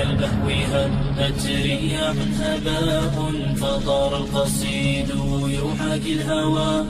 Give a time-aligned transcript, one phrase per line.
[0.00, 3.12] كالبهو هبت رياح هباء
[3.60, 5.08] فطار القصيد
[5.56, 6.86] يحاكي الهوى.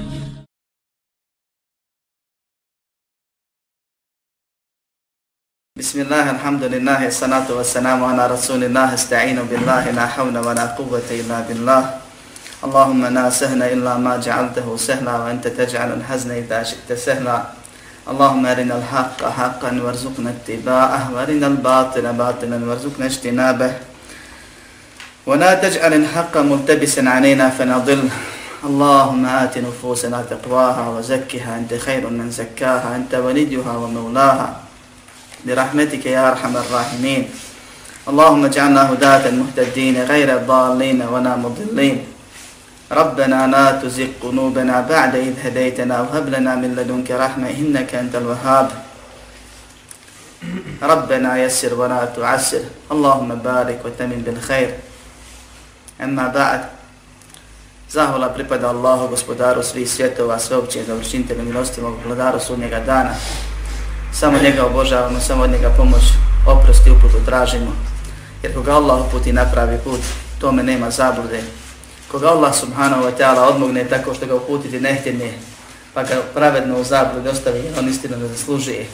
[5.76, 11.08] بسم الله الحمد لله الصلاة والسلام على رسول الله استعين بالله لا حول ولا قوة
[11.10, 11.82] إلا بالله.
[12.64, 17.59] اللهم لا سهل إلا ما جعلته سهلا وأنت تجعل الحزن إذا شئت سهلا.
[18.08, 23.72] اللهم أرنا الحق حقا وارزقنا اتباعه وأرنا الباطل باطلا وارزقنا اجتنابه.
[25.26, 28.08] ولا تجعل الحق ملتبسا علينا فنضل.
[28.64, 34.48] اللهم آت نفوسنا تقواها وزكها أنت خير من زكاها أنت وليها ومولاها.
[35.46, 37.22] برحمتك يا أرحم الراحمين.
[38.08, 42.09] اللهم اجعلنا هداة المهتدين غير الضالين ولا مضلين.
[42.91, 48.69] ربنا لا تزغ قلوبنا بعد إذ هديتنا وهب لنا من لدنك رحمة إنك أنت الوهاب
[50.83, 52.61] ربنا يسر ولا تعسر
[52.91, 54.69] اللهم بارك وتمن بالخير
[56.01, 56.61] أما بعد
[57.85, 63.13] Zahvala pripada Allahu, gospodaru svih svjetova, sveopćeg završinitelju milostivog vladaru sudnjega dana.
[64.13, 66.03] Samo njega obožavamo, samo od njega pomoć,
[66.47, 67.71] oprosti uputu tražimo.
[68.43, 69.99] Jer koga Allah uputi napravi put,
[70.39, 71.43] tome nema zablude.
[72.10, 75.32] Koga Allah subhanahu wa ta'ala odmogne tako što ga uputiti nehtjene,
[75.94, 78.86] pa ga pravedno u zablude ostavi, on istinu ne zaslužuje,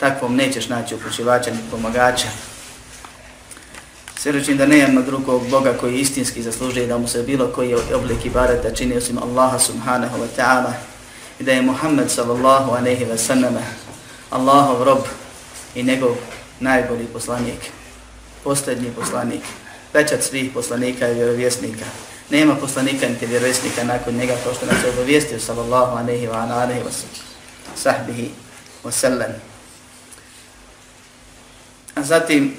[0.00, 2.28] takvom nećeš naći upućivača ni pomagača.
[4.16, 8.74] Svjedočim da nema drugog Boga koji istinski zaslužuje da mu se bilo koji oblik ibadeta
[8.74, 10.72] čini osim Allaha subhanahu wa ta'ala
[11.40, 13.58] i da je Muhammed sallallahu aleyhi wa sallam
[14.30, 14.98] Allahov rob
[15.74, 16.16] i njegov
[16.60, 17.70] najbolji poslanik,
[18.44, 19.42] posljednji poslanik,
[19.92, 22.11] pečat svih poslanika i vjerovjesnika.
[22.32, 26.80] Nema poslanika niti vjerovjesnika nakon njega kao što nas je obavijestio sallallahu alaihi wa alaihi
[26.80, 26.90] wa
[27.76, 28.30] sahbihi
[28.84, 29.32] wa sallam.
[31.94, 32.54] A zatim,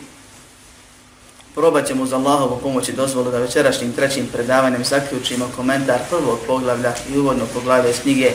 [1.56, 6.94] probat ćemo uz Allahovu pomoć i dozvolu da večerašnjim trećim predavanjem zaključimo komentar prvog poglavlja
[7.14, 8.32] i uvodnog poglavlja iz knjige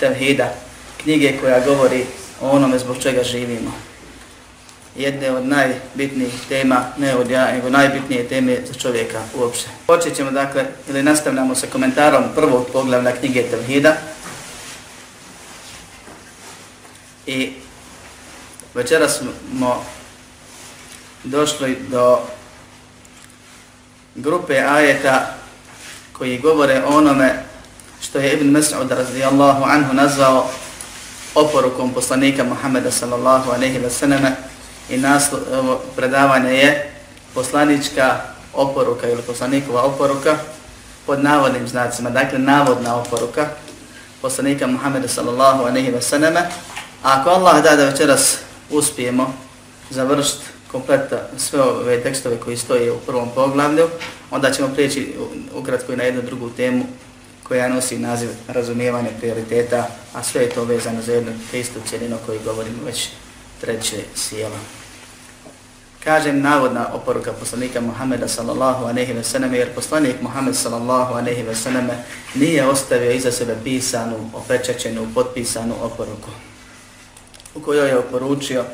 [0.00, 0.54] Tevhida,
[1.02, 2.06] knjige koja govori
[2.40, 3.72] o onome zbog čega živimo.
[4.96, 9.68] Jedne od najbitnijih tema, ne od ja, nego najbitnije teme za čovjeka uopšte.
[9.86, 13.96] Počet ćemo dakle, ili nastavljamo sa komentarom prvog poglavlja knjige Tevhida.
[17.26, 17.52] I
[18.74, 19.84] večera smo
[21.24, 22.18] došli do
[24.14, 25.34] grupe ajeta
[26.12, 27.42] koji govore o onome
[28.00, 30.50] što je Ibn Mas'ud radijallahu anhu nazvao
[31.34, 34.36] oporukom poslanika Muhammeda sallallahu aleyhi wa sallam
[34.90, 35.38] i naslo,
[35.96, 36.92] predavanje je
[37.34, 38.20] poslanička
[38.54, 40.38] oporuka ili poslanikova oporuka
[41.06, 43.48] pod navodnim znacima, dakle navodna oporuka
[44.22, 46.34] poslanika Muhammeda sallallahu aleyhi wa sallam
[47.02, 48.38] ako Allah da da večeras
[48.70, 49.34] uspijemo
[49.90, 53.88] završiti kompleta sve ove tekstove koji stoje u prvom poglavlju,
[54.30, 55.14] onda ćemo prijeći
[55.54, 56.84] ukratko i na jednu drugu temu
[57.42, 62.40] koja nosi naziv razumijevanje prioriteta, a sve je to vezano za jednu istu cijelinu koju
[62.44, 63.08] govorimo već
[63.60, 64.58] treće sjela.
[66.04, 71.54] Kažem navodna oporuka poslanika Muhammeda sallallahu alejhi ve selleme jer poslanik Muhammed sallallahu alejhi ve
[71.54, 76.30] selleme nije ostavio iza sebe pisanu, opečačenu, potpisanu oporuku
[77.56, 78.64] u kojoj je oporučio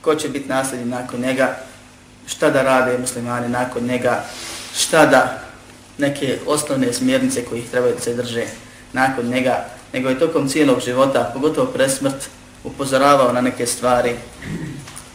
[0.00, 1.56] ko će biti nasljednik nakon njega,
[2.26, 4.24] šta da rade muslimani nakon njega,
[4.76, 5.40] šta da
[5.98, 8.46] neke osnovne smjernice koji trebaju da se drže
[8.92, 12.28] nakon njega, nego je tokom cijelog života, pogotovo presmrt,
[12.64, 14.16] upozoravao na neke stvari,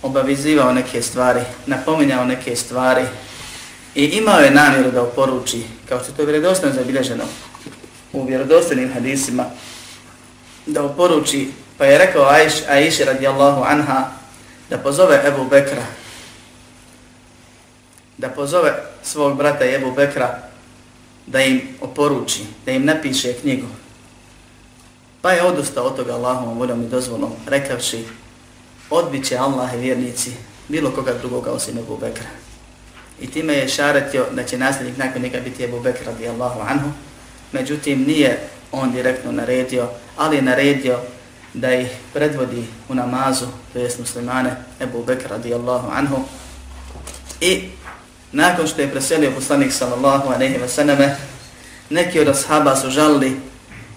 [0.01, 3.05] obavizivao neke stvari, napominjao neke stvari
[3.95, 7.23] i imao je namjeru da oporuči, kao što to je vjerodostojno zabilježeno
[8.13, 9.45] u vjerodostojnim hadisima,
[10.65, 14.11] da oporuči, pa je rekao Aiš, Aish radijallahu anha,
[14.69, 15.83] da pozove Ebu Bekra,
[18.17, 20.49] da pozove svog brata Ebu Bekra
[21.29, 23.67] da im oporuči, da im napiše knjigu.
[25.21, 28.05] Pa je odustao od toga Allahom voljom i dozvolom, rekavši,
[28.89, 30.31] odbit će Allah i vjernici
[30.67, 32.27] bilo koga drugoga osim Ebu Bekra.
[33.21, 36.89] I time je šaretio da će nasljednik nakon njega biti Ebu Bekra radi Allahu anhu.
[37.51, 38.39] Međutim, nije
[38.71, 40.99] on direktno naredio, ali je naredio
[41.53, 46.17] da ih predvodi u namazu, to jest muslimane, Ebu Bekra radijallahu anhu.
[47.41, 47.69] I
[48.31, 51.15] nakon što je preselio poslanik sallallahu aleyhi ve sallame,
[51.89, 53.48] neki od ashaba su žalili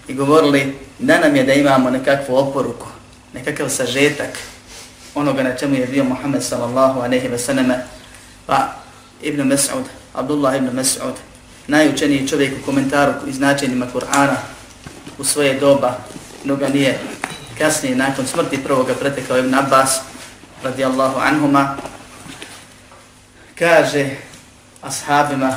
[0.07, 2.87] i govorili da nam je da imamo nekakvu oporuku,
[3.33, 4.37] nekakav sažetak
[5.15, 7.85] onoga na čemu je bio Muhammed sallallahu aleyhi ve sallame,
[8.45, 8.75] pa
[9.21, 11.13] Ibn Mas'ud, Abdullah ibn Mas'ud,
[11.67, 14.35] najučeniji čovjek u komentaru i značenjima Kur'ana
[15.17, 15.97] u svoje doba,
[16.43, 16.99] no ga nije
[17.57, 19.99] kasnije nakon smrti prvoga pretekao Ibn Abbas
[20.63, 21.77] radijallahu anhuma
[23.55, 24.09] kaže
[24.81, 25.55] ashabima,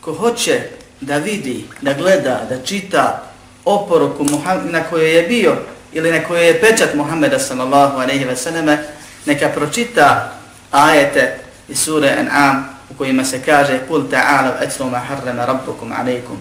[0.00, 0.60] ko hoće
[1.00, 3.31] da vidi, da gleda, da čita
[3.64, 4.26] oporuku
[4.70, 5.56] na kojoj je bio
[5.92, 8.78] ili na kojoj je pečat Muhammeda sallallahu alaihi wa selleme,
[9.26, 10.32] neka pročita
[10.70, 11.38] ajete
[11.68, 16.36] iz sure An'am u kojima se kaže Kul ta'ala etlu ma harrama rabbukum alaikum.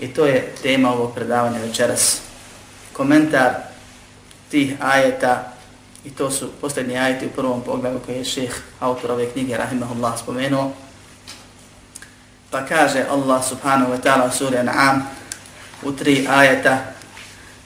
[0.00, 2.20] I to je tema ovog predavanja večeras.
[2.92, 3.54] Komentar
[4.50, 5.52] tih ajeta
[6.04, 10.18] i to su posljednji ajeti u prvom pogledu koji je šeh autor ove knjige Rahimahullah
[10.18, 10.72] spomenuo.
[12.50, 15.02] Pa kaže Allah subhanahu wa ta'ala u suri An'am
[15.82, 16.98] u tri ajeta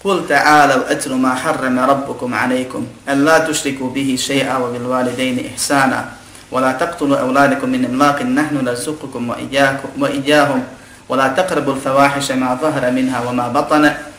[0.03, 5.55] Kul ta'ala atlu ma harrama rabbukum alaikum en la tushriku bihi še'a wa bil walidayni
[5.55, 6.19] ihsana
[6.51, 10.59] wa la taqtulu evladikum min imlaqin nahnu narzuqukum wa iyyakum wa iyyahum
[11.07, 14.11] wa la taqrabu al-fawahisha ma dhahara minha wa ma batana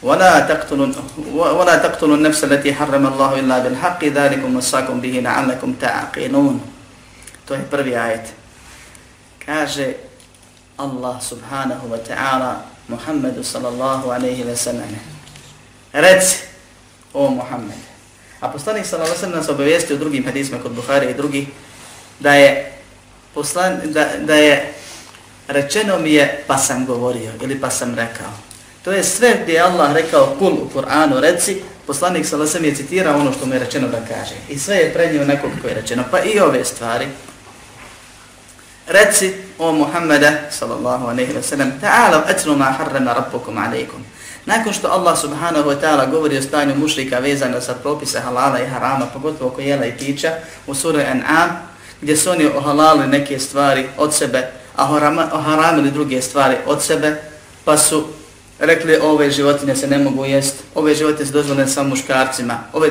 [0.00, 0.96] ولا تقتلوا
[1.36, 6.56] ولا تقتلوا النفس التي حرم الله الا بالحق ذلكم وصاكم به لعلكم تعقلون
[7.44, 8.30] To je prvi ajet.
[9.42, 9.98] Kaže
[10.78, 14.90] Allah subhanahu wa ta'ala Muhammedu sallallahu alaihi ve sallam.
[15.92, 16.36] Reci,
[17.14, 17.78] o Muhammed.
[18.40, 21.48] A poslanik sallallahu alaihi ve sallam nas obavijestio u drugim hadisma kod Buhari i drugih,
[22.20, 22.72] da je,
[23.34, 24.72] poslan, da, da je
[25.48, 28.30] rečeno mi je pa sam govorio ili pa sam rekao.
[28.84, 32.74] To je sve gdje je Allah rekao kul u Kur'anu, reci, poslanik sallallahu alaihi ve
[32.74, 34.34] sallam je citirao ono što mu je rečeno da kaže.
[34.48, 36.04] I sve je prenio nekog koji je rečeno.
[36.10, 37.06] Pa i ove stvari,
[38.86, 44.04] reci o Muhammeda sallallahu alejhi ve sellem ta'ala atlu ma harrama rabbukum alejkum
[44.46, 48.66] nakon što Allah subhanahu wa ta'ala govori o stanju mušrika vezano sa propise halala i
[48.66, 50.32] harama pogotovo oko jela i pića
[50.66, 51.48] u suri An'am
[52.02, 54.84] gdje su oni ohalali neke stvari od sebe a
[55.32, 57.22] oharamili druge stvari od sebe
[57.64, 58.08] pa su
[58.60, 62.90] rekli ove životinje se ne mogu jest, ove životinje se dozvoljene samo muškarcima, ove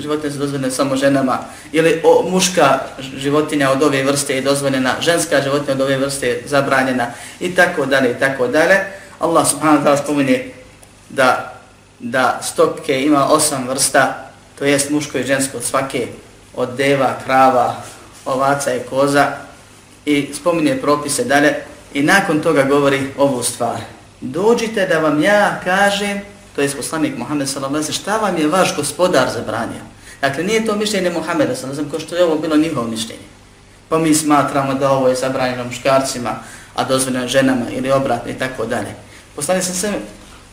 [0.00, 1.38] životinje se dozvoljene samo ženama,
[1.72, 2.78] ili o, muška
[3.16, 7.06] životinja od ove vrste je dozvoljena, ženska životinja od ove vrste je zabranjena,
[7.40, 8.78] i tako dalje, i tako dalje.
[9.18, 10.50] Allah subhanahu wa ta'ala spominje
[11.08, 11.54] da,
[11.98, 16.06] da stopke ima osam vrsta, to jest muško i žensko od svake,
[16.54, 17.82] od deva, krava,
[18.24, 19.26] ovaca i koza,
[20.06, 21.54] i spominje propise dalje,
[21.94, 26.20] i nakon toga govori ovu stvar dođite da vam ja kažem,
[26.54, 27.92] to je poslanik Muhammed s.a.v.
[27.92, 29.82] šta vam je vaš gospodar zabranio.
[30.20, 31.90] Dakle, nije to mišljenje Muhammeda s.a.v.
[31.90, 33.28] ko što je ovo bilo njihovo mišljenje.
[33.88, 36.30] Pa mi smatramo da ovo je zabranjeno muškarcima,
[36.74, 38.94] a dozvoljeno ženama ili obratno i tako dalje.
[39.36, 39.92] Poslanik sam se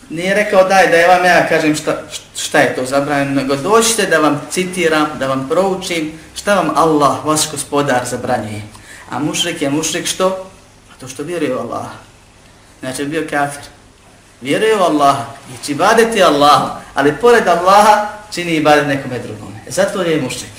[0.10, 1.98] nije rekao daj da je vam ja kažem šta,
[2.36, 7.26] šta je to zabranjeno, nego dođite da vam citiram, da vam proučim šta vam Allah,
[7.26, 8.62] vaš gospodar, zabranjuje.
[9.10, 10.28] A mušrik je mušrik što?
[10.92, 12.11] A to što vjeruje u Allah
[12.82, 13.64] znači bio kafir.
[14.42, 19.56] Vjeruje u Allaha i će ibadeti Allaha, ali pored Allaha čini ibadet nekome drugome.
[19.68, 20.50] E zato je mušček.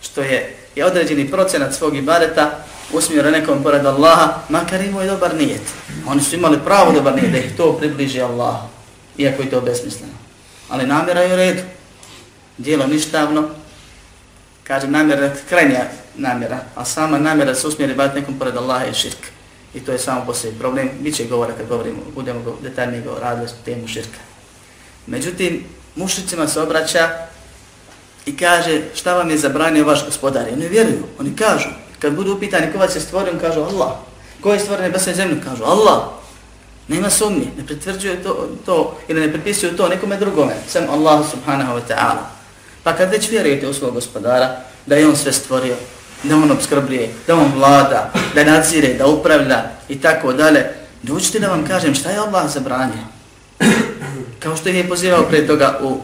[0.00, 2.50] Što je, je određeni procenat svog ibadeta
[2.92, 5.62] usmjera nekom pored Allaha, makar imao je dobar nijet.
[6.06, 8.56] Oni su imali pravo dobar nijet da ih to približi Allah,
[9.18, 10.12] iako je to besmisleno.
[10.68, 11.62] Ali namjera je u redu.
[12.58, 13.48] Dijelo ništavno,
[14.64, 15.84] kažem namjera, krajnja
[16.14, 19.35] namjera, a sama namjera se usmjeri ibadet nekom pored Allaha je širka.
[19.76, 20.90] I to je samo po sebi problem.
[21.00, 24.18] Biće govora kad govorimo, budemo go, detaljnije go radili temu širka.
[25.06, 25.64] Međutim,
[25.96, 27.10] mušicima se obraća
[28.26, 30.46] i kaže šta vam je zabranio vaš gospodar.
[30.52, 31.68] Oni vjeruju, oni kažu.
[31.98, 33.92] Kad budu upitani ko vas je stvorio, kažu Allah.
[34.40, 35.36] Ko je stvorio nebesa i zemlju?
[35.44, 36.02] Kažu Allah.
[36.88, 41.72] Nema sumnje, ne pritvrđuje to, to ili ne pripisuju to nekome drugome, sam Allah subhanahu
[41.72, 42.24] wa ta'ala.
[42.82, 45.74] Pa kad već vjerujete u svog gospodara, da je on sve stvorio,
[46.25, 50.65] da on obskrbljuje, da on vlada, da nadzire, da upravlja i tako dalje.
[51.03, 53.03] Dođite da vam kažem šta je Allah zabranio.
[54.39, 55.97] Kao što je pozivao pre toga u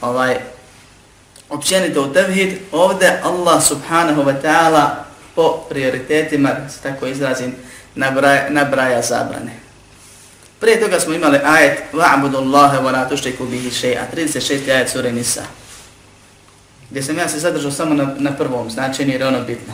[0.00, 0.36] ovaj
[1.48, 4.88] općenito u tevhid, ovdje Allah subhanahu wa ta'ala
[5.34, 7.54] po prioritetima, se tako izrazim,
[7.94, 9.52] nabraja, nabraja zabrane.
[10.60, 14.70] Prije toga smo imali ajet وَعْبُدُ اللَّهَ وَلَا تُشْرِكُ بِهِ شَيْعَ 36.
[14.70, 15.42] ajet sura Nisa
[16.89, 19.73] gdje sam ja se zadržao samo na, na prvom značenju jer je ono bitno.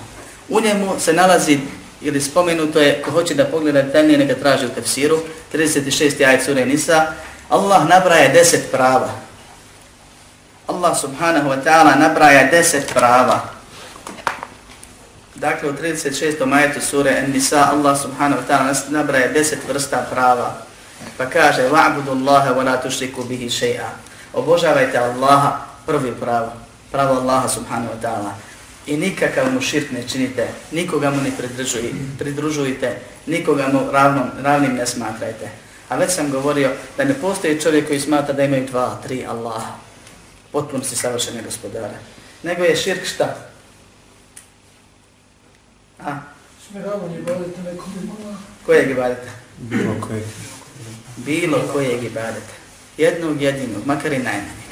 [0.50, 1.60] U njemu se nalazi
[2.02, 5.20] ili spomenuto je, ko hoće da pogleda detaljnije, neka traži u tefsiru,
[5.54, 6.28] 36.
[6.28, 7.06] ajet sura Nisa,
[7.50, 9.10] Allah nabraje deset prava.
[10.68, 13.42] Allah subhanahu wa ta'ala nabraja deset prava.
[15.36, 16.54] Dakle, u 36.
[16.54, 20.54] ajetu sure Nisa, Allah subhanahu wa ta'ala nabraja deset vrsta prava.
[21.18, 23.90] Pa kaže, wa'budu Allahe wa la tušriku bihi še'a.
[24.34, 26.63] Obožavajte Allaha, prvi pravo
[26.94, 28.32] pravo Allaha subhanahu wa ta'ala.
[28.86, 31.32] I nikakav mu širk ne činite, nikoga mu ne
[32.20, 35.50] pridružujte, nikoga mu ravnom, ravnim ne smatrajte.
[35.90, 39.74] A već sam govorio da ne postoji čovjek koji smatra da imaju dva, tri Allaha.
[40.52, 41.98] Potpuno si savršeni gospodara.
[42.44, 43.36] Nego je širk šta?
[46.00, 46.20] A?
[46.70, 48.38] Smjeravanje ibadeta nekom imala.
[48.66, 49.32] Kojeg ibadeta?
[49.58, 50.24] Bilo kojeg.
[51.18, 52.54] Bilo kojeg ibadeta.
[52.98, 54.63] Jednog jedinog, makar i najmanjeg.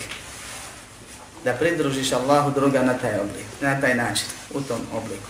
[1.46, 5.30] Da pridružiš Allahu druga na taj oblik, na taj način, u tom obliku.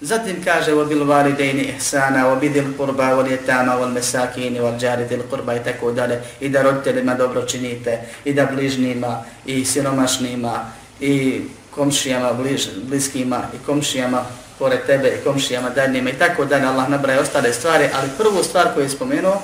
[0.00, 5.08] Zatim kaže u bil walidaini ihsana u bidil qurba wal yatama wal masakin wal jari
[5.08, 6.20] dil qurba i tako dalje.
[6.40, 13.66] I da roditeljima dobro činite i da bližnjima i siromašnima i komšijama bliž, bliskima i
[13.66, 14.24] komšijama
[14.58, 16.66] pored tebe i komšijama daljnjima i tako dalje.
[16.66, 19.42] Allah nabraje ostale stvari ali prvu stvar koju je spomenuo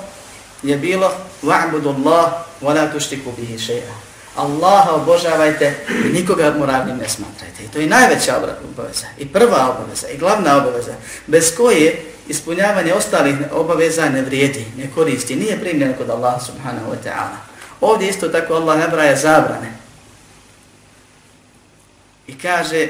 [0.63, 1.11] je bilo
[1.43, 4.04] wa'budu Allah wa la tushriku bihi shay'a
[4.35, 5.75] Allaha obožavajte
[6.05, 7.63] i nikoga mu ravnim ne smatrajte.
[7.63, 8.37] I to je najveća
[8.73, 10.93] obaveza i prva obaveza i glavna obaveza
[11.27, 17.09] bez koje ispunjavanje ostalih obaveza ne vrijedi, ne koristi, nije primljeno kod Allaha subhanahu wa
[17.09, 17.37] ta'ala.
[17.81, 19.71] Ovdje isto tako Allah nabraja zabrane.
[22.27, 22.87] I kaže,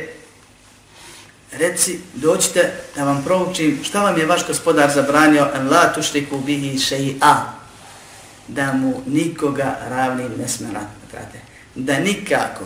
[1.51, 6.77] reci, doćite da vam proučim šta vam je vaš gospodar zabranio, en la tušriku bihi
[6.77, 7.35] še'i'a,
[8.47, 11.39] da mu nikoga ravnim ne smatrate brate,
[11.75, 12.65] da nikako,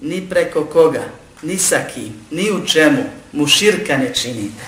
[0.00, 1.04] ni preko koga,
[1.42, 4.64] ni sa kim, ni u čemu mu širka ne činite.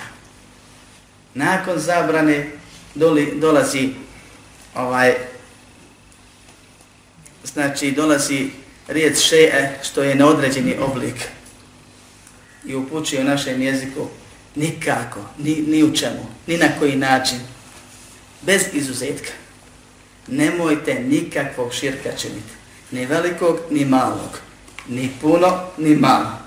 [1.35, 2.51] Nakon zabrane
[2.95, 3.89] doli, dolazi
[4.75, 5.15] ovaj
[7.45, 8.51] znači dolazi
[8.89, 11.29] riječ še'e što je neodređeni oblik
[12.67, 14.09] i upućuje u našem jeziku
[14.55, 17.39] nikako, ni, ni u čemu, ni na koji način,
[18.43, 19.31] bez izuzetka.
[20.27, 22.62] Nemojte nikakvog širka činiti
[22.93, 24.39] ni velikog, ni malog,
[24.89, 26.39] ni puno, ni malo,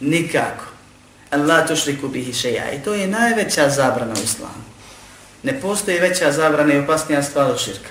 [0.00, 0.64] nikako.
[1.30, 2.72] Allah tušriku bihi šeja.
[2.72, 4.64] I to je najveća zabrana u islamu.
[5.42, 7.90] Ne postoji veća zabrana i opasnija stvar od širka.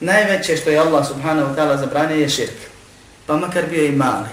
[0.00, 2.56] Najveće što je Allah subhanahu wa ta'ala zabranio je širk.
[3.26, 4.28] Pa makar bio i mali.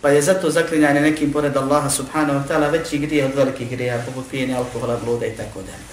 [0.00, 4.02] Pa je zato zaklinjanje nekim pored Allaha subhanahu wa ta'ala veći grije od velikih grija,
[4.06, 5.88] poput pijenja, alkohola, bluda i tako dalje.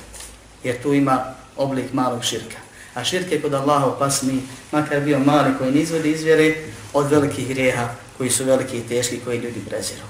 [0.64, 2.65] Jer tu ima oblik malog širka
[2.96, 6.56] a širk je kod Allaha opasniji, makar bio mali koji ne izvodi izvjere
[6.94, 10.04] od velikih grijeha koji su veliki i teški koji ljudi preziru.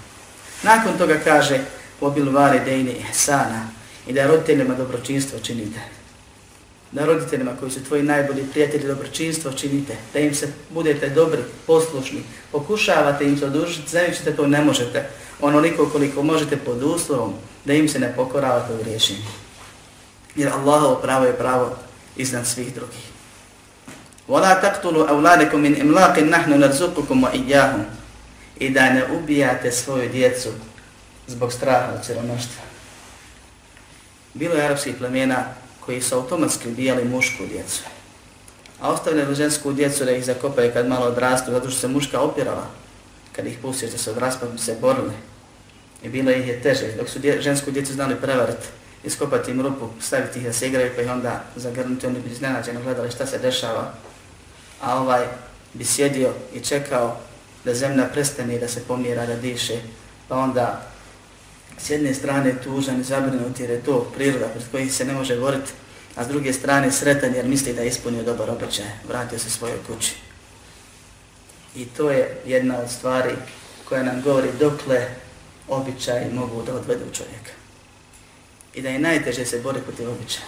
[0.63, 1.59] Nakon toga kaže
[2.01, 3.69] obil vare dejne ihsana
[4.07, 5.79] i da roditeljima dobročinstvo činite.
[6.91, 12.23] Da roditeljima koji su tvoji najbolji prijatelji dobročinstvo činite, da im se budete dobri, poslušni,
[12.51, 15.09] pokušavate im se odužiti, znajući da to ne možete,
[15.41, 17.33] onoliko koliko možete pod uslovom,
[17.65, 19.25] da im se ne pokoravate u rješenju.
[20.35, 21.77] Jer Allahovo pravo je pravo
[22.15, 23.05] iznad svih drugih.
[24.27, 27.85] Wala تَقْتُلُوا أَوْلَادَكُمْ min إِمْلَاقٍ nahnu narzuqukum wa iyyahum.
[28.59, 30.49] I da ne ubijate svoju djecu
[31.27, 32.63] zbog straha od siromaštva.
[34.33, 35.45] Bilo je arapskih plemena
[35.79, 37.83] koji su automatski ubijali mušku djecu.
[38.81, 42.67] A ostavljali žensku djecu da ih zakopaju kad malo odrastu, zato što se muška opirala.
[43.31, 45.13] Kad ih pustiš da se odrastu, se borili.
[46.03, 48.67] I bilo ih je teže, dok su dje, žensku djecu znali prevariti
[49.05, 52.81] iskopati im rupu, staviti ih da se igraju, pa ih onda zagrnuti, oni bi iznenađeno
[52.81, 53.93] gledali šta se dešava.
[54.81, 55.25] A ovaj
[55.73, 57.17] bi sjedio i čekao
[57.65, 59.81] da zemlja prestane da se pomjera, da diše,
[60.27, 60.81] pa onda
[61.77, 65.39] s jedne strane tužan i zabrinut jer je to priroda pred kojih se ne može
[65.39, 65.71] boriti,
[66.15, 69.77] a s druge strane sretan jer misli da je ispunio dobar običaj, vratio se svojoj
[69.87, 70.15] kući.
[71.75, 73.35] I to je jedna od stvari
[73.89, 75.07] koja nam govori dokle
[75.67, 77.64] običaji mogu da odvedu čovjeka
[78.75, 80.47] i da je najteže se boriti protiv običaja.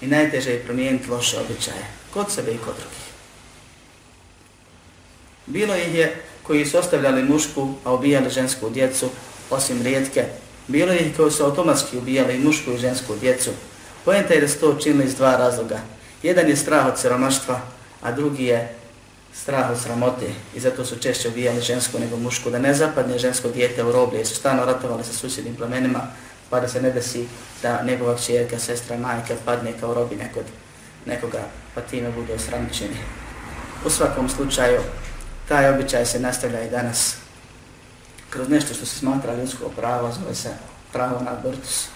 [0.00, 3.04] I najteže je promijeniti loše običaje, kod sebe i kod drugih.
[5.46, 9.08] Bilo ih je koji su ostavljali mušku, a ubijali žensku djecu,
[9.50, 10.24] osim rijetke.
[10.68, 13.50] Bilo ih koji su automatski ubijali mušku i žensku djecu.
[14.04, 15.80] Pojenta je da su to učinili iz dva razloga.
[16.22, 17.60] Jedan je strah od siromaštva,
[18.02, 18.74] a drugi je
[19.34, 23.48] strah od sramote i zato su češće ubijali žensku nego mušku, da ne zapadne žensko
[23.48, 26.00] dijete u roblje, jer su stano ratovali sa susjednim plemenima,
[26.54, 27.26] pa da se ne desi
[27.62, 30.44] da njegova čerka, sestra, majka padne kao robine kod
[31.06, 31.42] nekoga,
[31.74, 32.96] pa time bude osramčeni.
[33.86, 34.80] U svakom slučaju,
[35.48, 37.16] taj običaj se nastavlja i danas
[38.30, 40.54] kroz nešto što se smatra ljudsko pravo, zove se
[40.92, 41.86] pravo na abortus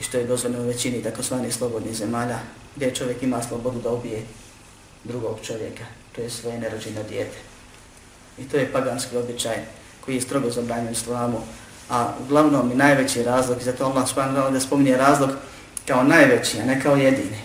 [0.00, 2.38] i što je dozvoljeno u većini takozvanih slobodnih zemalja,
[2.76, 4.22] gdje čovjek ima slobodu da ubije
[5.04, 5.84] drugog čovjeka,
[6.16, 7.36] to je svoje nerođeno dijete.
[8.38, 9.56] I to je paganski običaj
[10.04, 11.40] koji je strogo zabranjen islamu,
[11.90, 15.30] a glavnom i najveći razlog, i zato Allah subhanahu da spominje razlog
[15.86, 17.38] kao najveći, a ne kao jedini.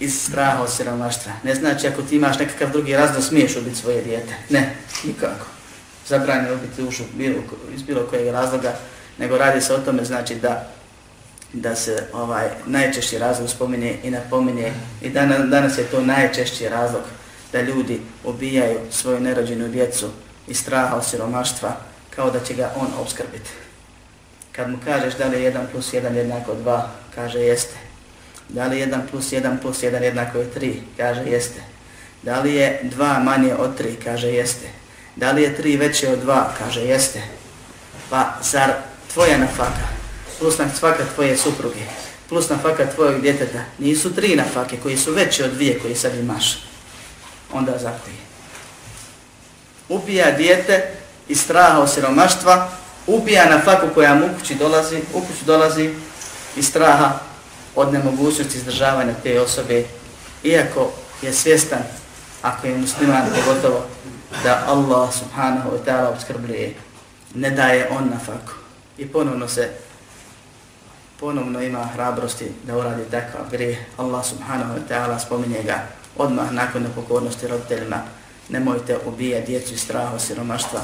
[0.00, 1.32] Iz straha od siromaštva.
[1.42, 4.34] Ne znači ako ti imaš nekakav drugi razlog, smiješ ubiti svoje dijete.
[4.50, 5.46] Ne, nikako.
[6.08, 7.42] Zabranje ubiti dušu bilo,
[7.74, 8.74] iz bilo kojeg razloga,
[9.18, 10.68] nego radi se o tome znači da
[11.52, 17.02] da se ovaj najčešći razlog spominje i napominje i danas, danas je to najčešći razlog
[17.52, 20.08] da ljudi ubijaju svoju nerođenu djecu
[20.48, 21.76] iz straha od siromaštva
[22.16, 23.50] kao da će ga on obskrbiti.
[24.52, 26.82] Kad mu kažeš da li je 1 plus 1 jednako 2,
[27.14, 27.76] kaže jeste.
[28.48, 31.60] Da li je 1 plus 1 plus 1 jednako je 3, kaže jeste.
[32.22, 34.68] Da li je 2 manje od 3, kaže jeste.
[35.16, 37.22] Da li je 3 veće od 2, kaže jeste.
[38.10, 38.72] Pa zar
[39.12, 39.88] tvoja nafaka,
[40.38, 41.84] plus nafaka tvoje supruge,
[42.28, 46.64] plus nafaka tvojeg djeteta, nisu tri nafake koji su veće od dvije koje sad imaš,
[47.52, 48.18] onda zaklije.
[49.88, 52.68] Ubija dijete i straha od siromaštva,
[53.06, 55.94] ubija nafaku koja mu kući dolazi, u kući dolazi
[56.56, 57.12] i straha
[57.74, 59.84] od nemogućnosti izdržavanja te osobe,
[60.42, 60.90] iako
[61.22, 61.82] je svjestan,
[62.42, 63.84] ako je musliman pogotovo,
[64.42, 66.74] da Allah subhanahu wa ta'ala obskrbljuje,
[67.34, 68.52] ne daje on na faku.
[68.98, 69.70] I ponovno se
[71.20, 73.78] ponovno ima hrabrosti da uradi takav grijeh.
[73.96, 75.86] Allah subhanahu wa ta'ala spominje ga
[76.16, 78.02] odmah nakon nepokornosti roditeljima.
[78.48, 80.80] Nemojte ubijati djecu i straha siromaštva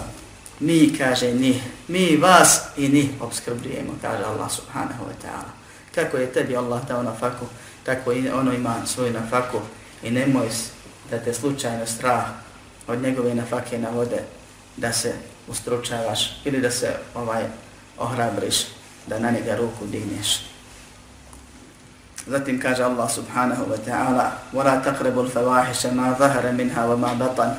[0.60, 5.52] Mi, kaže, ni, mi vas i ni obskrbljujemo, kaže Allah subhanahu wa ta'ala.
[5.96, 7.46] Kako je tebi Allah dao na faku,
[7.84, 9.60] tako i ono ima svoju na faku
[10.04, 10.48] i nemoj
[11.12, 12.24] da te slučajno strah
[12.88, 14.24] od njegove nafake navode
[14.78, 15.14] da se
[15.48, 17.44] ustručavaš ili da se ovaj
[17.98, 18.56] ohrabriš
[19.08, 20.46] da na njega ruku digneš.
[22.28, 27.52] Zatim kaže Allah subhanahu wa ta'ala وَلَا تَقْرَبُوا الْفَوَاحِشَ مَا ظَهَرَ مِنْهَا وَمَا بَطَنْ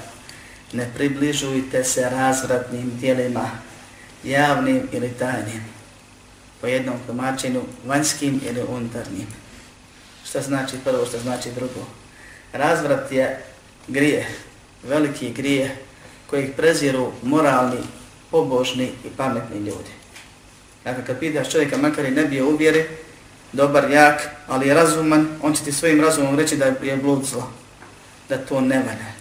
[0.74, 3.50] Ne približujte se razvratnim dijelima,
[4.24, 5.66] javnim ili tajnim,
[6.62, 9.28] po jednom tumačenju, vanjskim ili unutarnjim.
[10.30, 11.88] Što znači prvo, što znači drugo?
[12.54, 13.44] Razvrat je
[13.88, 14.28] grije,
[14.84, 15.76] veliki grije,
[16.30, 17.80] kojih preziru moralni,
[18.32, 19.92] pobožni i pametni ljudi.
[20.84, 22.86] Dakle, kad pitaš čovjeka, makar i ne bio uvjeri,
[23.54, 27.52] dobar, jak, ali je razuman, on će ti svojim razumom reći da je blud zlo,
[28.30, 29.19] da to ne valja.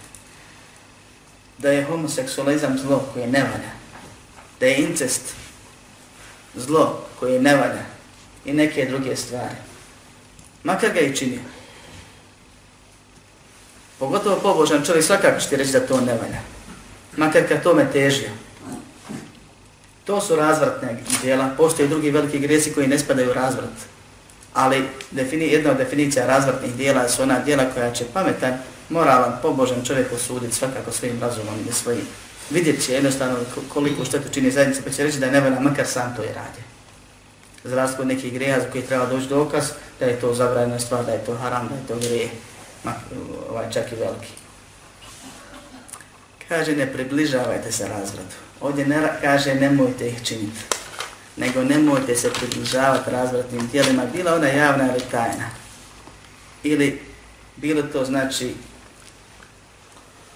[1.59, 3.71] Da je homoseksualizam zlo koje ne valja.
[4.59, 5.21] Da je incest
[6.55, 7.85] zlo koje ne valja.
[8.45, 9.55] I neke druge stvari.
[10.63, 11.39] Makar ga i čini.
[13.99, 16.39] Pogotovo pobožan čovjek svakako će reći da to ne valja.
[17.17, 18.29] Makar ka tome težio.
[20.05, 21.49] To su razvratne dijela.
[21.57, 23.69] Postoje drugi veliki gresi koji ne spadaju u razvrat.
[24.53, 28.57] Ali defini, jedna od definicija razvratnih dijela su ona dijela koja će pametan,
[28.89, 32.07] moralan, pobožan čovjek osuditi svakako svojim razumom i svojim.
[32.49, 33.37] Vidjet će jednostavno
[33.73, 36.61] koliko štetu čini zajednice, pa će reći da je nevoljna, makar sam to je radi.
[37.63, 39.63] Za razliku od nekih greha za koji treba doći dokaz,
[39.99, 42.29] da je to zabranjena stvar, da je to haram, da je to greh,
[43.49, 44.27] ovaj, čak i veliki.
[46.47, 48.35] Kaže, ne približavajte se razvratu.
[48.61, 50.59] Ovdje ne kaže nemojte ih činiti,
[51.37, 55.49] nego nemojte se približavati razvratnim tijelima, bila ona javna ili tajna.
[56.63, 57.01] Ili
[57.55, 58.53] bilo to znači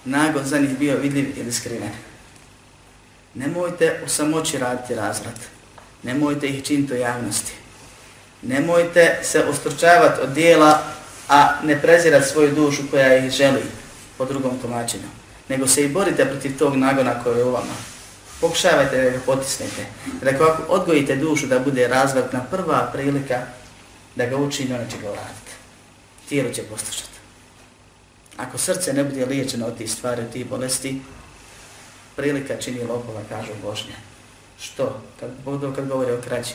[0.04, 1.90] nagon za njih bio vidljiv ili skriven.
[3.34, 5.36] Nemojte u samoći raditi razvrat.
[6.02, 7.52] Nemojte ih činiti u javnosti.
[8.42, 10.82] Nemojte se ostručavati od dijela,
[11.28, 13.62] a ne prezirati svoju dušu koja ih želi
[14.18, 15.08] po drugom tumačenju.
[15.48, 17.74] Nego se i borite protiv tog nagona koji je u vama
[18.44, 19.86] pokušavajte da ga potisnete.
[20.22, 23.40] Dakle, ako odgojite dušu da bude razvratna prva prilika
[24.16, 25.52] da ga učini, ona će ga uraditi.
[26.28, 27.13] Tijelo će poslušati.
[28.36, 31.00] Ako srce ne bude liječeno od tih stvari, od tih bolesti,
[32.16, 33.94] prilika čini lopova, kažu Božnja.
[34.60, 35.00] Što?
[35.20, 36.52] Kad, budu kad govori o krađi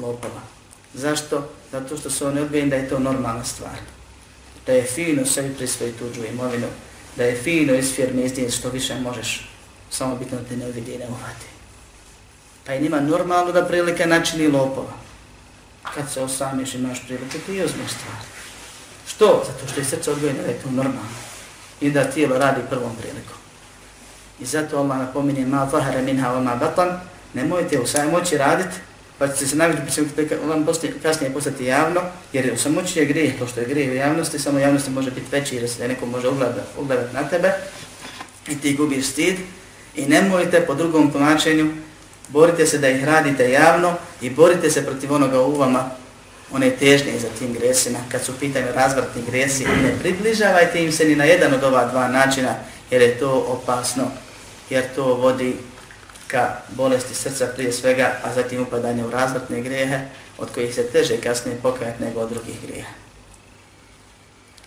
[0.00, 0.40] lopova.
[0.94, 1.48] Zašto?
[1.72, 3.78] Zato što su oni odbijeni da je to normalna stvar.
[4.66, 6.66] Da je fino sebi prisvoji tuđu imovinu,
[7.16, 9.50] da je fino iz firme izdjeti što više možeš
[9.90, 11.46] samo bitno da te ne uvidi i ne uhvati.
[12.66, 14.92] Pa je njima normalno da prilika načini lopova.
[15.94, 18.37] Kad se osamiš imaš prilike, ti uzmeš stvari.
[19.08, 19.44] Što?
[19.46, 21.18] Zato što je srce odgojeno da je to normalno.
[21.80, 23.36] I da tijelo radi prvom prilikom.
[24.40, 27.00] I zato Allah napominje ma zahara minha wa ma batan,
[27.34, 28.76] nemojte u samoći raditi,
[29.18, 32.00] pa ćete se navići, pa ćete vam poslije, kasnije postati javno,
[32.32, 35.26] jer u samoći je grijeh, to što je grijeh u javnosti, samo javnosti može biti
[35.32, 37.52] veći jer se neko može ugledati ugledat na tebe
[38.48, 39.36] i ti gubiš stid,
[39.98, 41.72] I nemojte po drugom tumačenju,
[42.28, 45.90] borite se da ih radite javno i borite se protiv onoga u vama,
[46.51, 51.15] one težnje za tim gresima, kad su pitanje razvrtni gresi, ne približavajte im se ni
[51.15, 52.55] na jedan od ova dva načina,
[52.91, 54.03] jer je to opasno,
[54.69, 55.55] jer to vodi
[56.27, 59.99] ka bolesti srca prije svega, a zatim upadanje u razvrtne grehe,
[60.37, 62.93] od kojih se teže kasnije pokajati nego od drugih greha.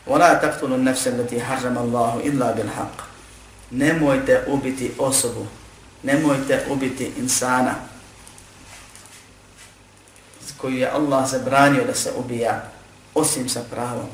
[0.06, 3.16] وَلَا تَقْتُلُوا النَّفْسَ الَّتِي حَرَّمَ اللَّهُ إِلَّا بِالْحَقِّ
[3.70, 5.46] nemojte ubiti osobu,
[6.02, 7.74] nemojte ubiti insana
[10.61, 12.71] koju je Allah zabranio da se ubija
[13.13, 14.09] osim sa pravom.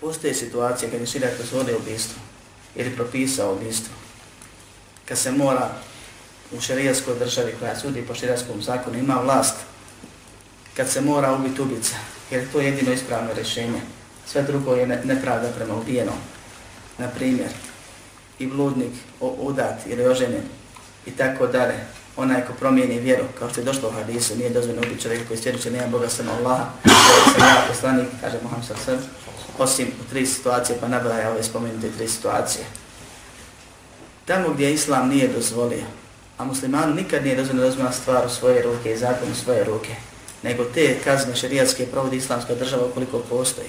[0.00, 2.22] Postoje situacije kad je širijat dozvode ubistvo
[2.74, 3.94] ili propisao ubistvo,
[5.08, 5.70] kad se mora
[6.52, 9.54] u šarijaskoj državi koja sudi po šerijskom zakonu ima vlast
[10.76, 11.96] kad se mora ubiti ubica,
[12.30, 13.80] jer to je jedino ispravno rješenje.
[14.26, 16.14] Sve drugo je nepravda prema ubijenom.
[16.98, 17.48] Na primjer,
[18.38, 20.42] i bludnik, udat ili oženjen
[21.06, 21.74] i tako dalje.
[22.16, 25.38] Onaj ko promijeni vjeru, kao što je došlo u hadisu, nije dozvoljeno ubiti čovjeka koji
[25.38, 29.02] svjeruće nema Boga sam Allaha, koji sam ja poslanik, kaže Muhammed sallam,
[29.58, 32.64] osim u tri situacije, pa nabraja ove spomenute tri situacije.
[34.24, 35.84] Tamo gdje Islam nije dozvolio,
[36.38, 39.94] a muslimanu nikad nije dozvoljeno da stvar u svoje ruke i zakon u svoje ruke,
[40.42, 43.68] nego te kazne šerijatske provodi islamska država koliko postoji.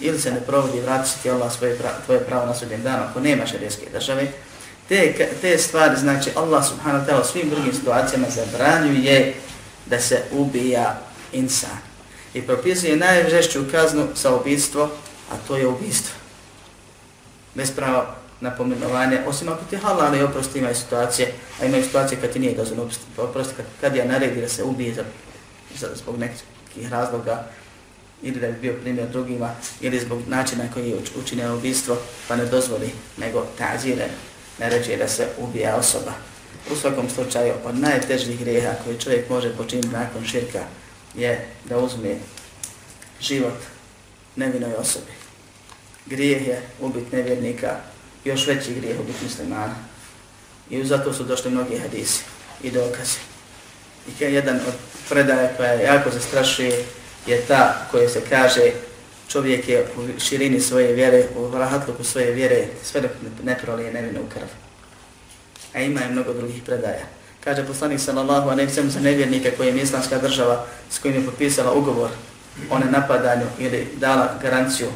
[0.00, 3.02] Ili se ne provodi, vrati se ti Allah svoje pravo, tvoje pravo na sudnjem danu
[3.10, 4.32] ako nema šerijatske države.
[4.88, 9.34] Te, te stvari, znači Allah subhanahu ta'ala svim drugim situacijama zabranjuje
[9.86, 11.00] da se ubija
[11.32, 11.78] insan.
[12.34, 14.90] I propisuje najžešću kaznu sa ubistvo,
[15.32, 16.14] a to je ubistvo.
[17.54, 22.20] Bez prava na pomenovanje, osim ako ti halal i oprosti imaju situacije, a imaju situacije
[22.20, 26.42] kad ti nije dozvan oprosti, kad, kad je naredi da se ubije za zbog nekih
[26.90, 27.44] razloga
[28.22, 31.96] ili da bi bio primjer drugima ili zbog načina koji je učinio ubistvo
[32.28, 34.08] pa ne dozvoli nego tazire
[34.58, 36.12] naređuje da se ubija osoba.
[36.72, 40.64] U svakom slučaju od najtežih grijeha koji čovjek može počiniti nakon širka
[41.14, 42.16] je da uzme
[43.20, 43.58] život
[44.36, 45.12] nevinoj osobi.
[46.06, 47.76] Grijeh je ubit nevjernika,
[48.24, 49.74] još veći grijeh ubit muslimana.
[50.70, 52.22] I zato su došli mnogi hadisi
[52.62, 53.18] i dokazi.
[54.08, 54.74] I jedan od
[55.08, 56.84] predaja koja je jako zastrašuje
[57.26, 58.72] je ta koja se kaže
[59.28, 63.10] čovjek je u širini svoje vjere, u rahatluku svoje vjere, sve dok
[63.44, 64.48] ne prolije nevinu krv.
[65.74, 67.04] A ima je mnogo drugih predaja.
[67.44, 71.26] Kaže poslanik sallallahu a ne sam za nevjernika koji je islamska država s kojim je
[71.26, 72.10] potpisala ugovor
[72.70, 74.88] o nenapadanju ili dala garanciju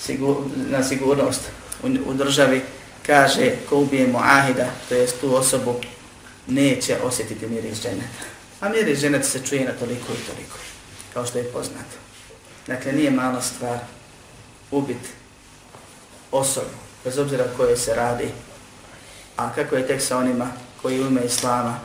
[0.00, 0.36] sigur,
[0.70, 1.40] na sigurnost
[1.82, 2.60] u, u državi,
[3.06, 5.74] kaže ko ubije muahida, to jest tu osobu,
[6.46, 8.24] neće osjetiti miris dženeta.
[8.60, 10.56] A mjeri ženet se čuje na toliko i toliko,
[11.14, 12.03] kao što je poznato.
[12.66, 13.78] Dakle, nije mala stvar
[14.70, 15.08] ubiti
[16.32, 16.66] osobu,
[17.04, 18.28] bez obzira koje se radi,
[19.36, 20.50] a kako je tek sa onima
[20.82, 21.80] koji u ime Islama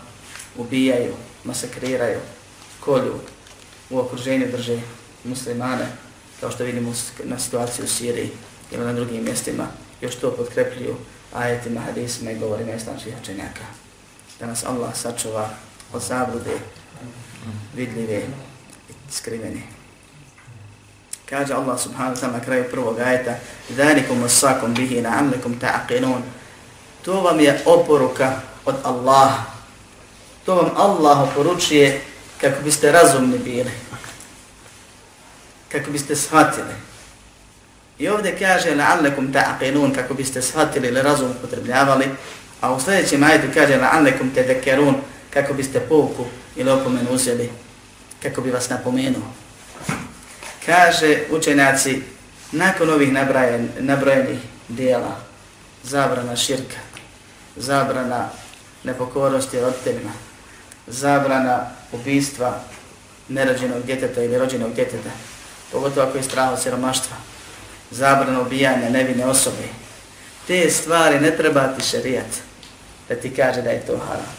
[0.57, 1.13] ubijaju,
[1.43, 2.19] masakriraju,
[2.79, 3.19] kolju,
[3.89, 4.81] u okruženju drže
[5.23, 5.87] muslimane,
[6.39, 8.31] kao što vidimo na situaciji u Siriji
[8.71, 9.67] ili na drugim mjestima,
[10.01, 10.95] još to potkrepljuju
[11.33, 13.65] ajetima, hadisima i govorima islamskih učenjaka.
[14.39, 15.49] Da nas Allah sačuva
[15.93, 16.59] od zablude
[17.75, 18.21] vidljive
[18.89, 19.78] i skrivene.
[21.29, 23.37] Kaže Allah subhanahu wa ta'ala na kraju prvog ajeta
[23.69, 26.21] Zanikum usakum bihi na'amlikum ta'aqinun
[27.05, 29.43] To vam je oporuka od Allaha.
[30.45, 32.01] To vam Allah oporučuje
[32.41, 33.71] kako biste razumni bili.
[35.71, 36.73] Kako biste shvatili.
[37.99, 42.09] I ovdje kaže la'allekum ta'aqinun kako biste shvatili ili razum upotrebljavali.
[42.61, 44.95] A u sljedećem ajetu kaže la'allekum tedekerun
[45.29, 47.49] kako biste pouku ili opomenu uzeli,
[48.23, 49.33] kako bi vas napomenuo.
[50.69, 52.01] Kaže učenjaci,
[52.51, 55.15] nakon ovih nabrajen, nabrojenih dijela,
[55.83, 56.77] zabrana širka,
[57.55, 58.29] zabrana
[58.83, 60.11] nepokornosti roditeljima,
[60.87, 62.59] zabrana ubistva
[63.29, 65.09] nerođenog djeteta ili rođenog djeteta,
[65.71, 67.17] pogotovo ako je strano siromaštva,
[67.91, 69.67] zabrana ubijanja nevine osobe,
[70.47, 72.29] te stvari ne treba ti šerijat
[73.09, 74.33] da ti kaže da je to haram.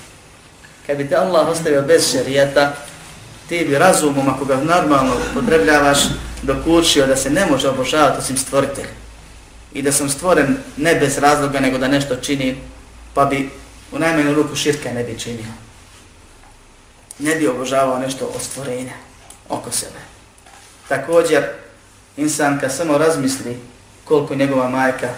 [0.87, 2.73] Kad bi te Allah ostavio bez šerijata,
[3.51, 5.99] ti bi razumom, ako ga normalno potrebljavaš,
[6.43, 8.87] dokučio da se ne može obožavati osim stvoritelj.
[9.73, 12.57] I da sam stvoren ne bez razloga, nego da nešto čini,
[13.15, 13.51] pa bi
[13.93, 15.53] u najmanju ruku širka ne bi činio.
[17.19, 18.93] Ne bi obožavao nešto od stvorenja
[19.49, 19.99] oko sebe.
[20.89, 21.43] Također,
[22.17, 23.59] insan kad samo razmisli
[24.05, 25.09] koliko njegova majka,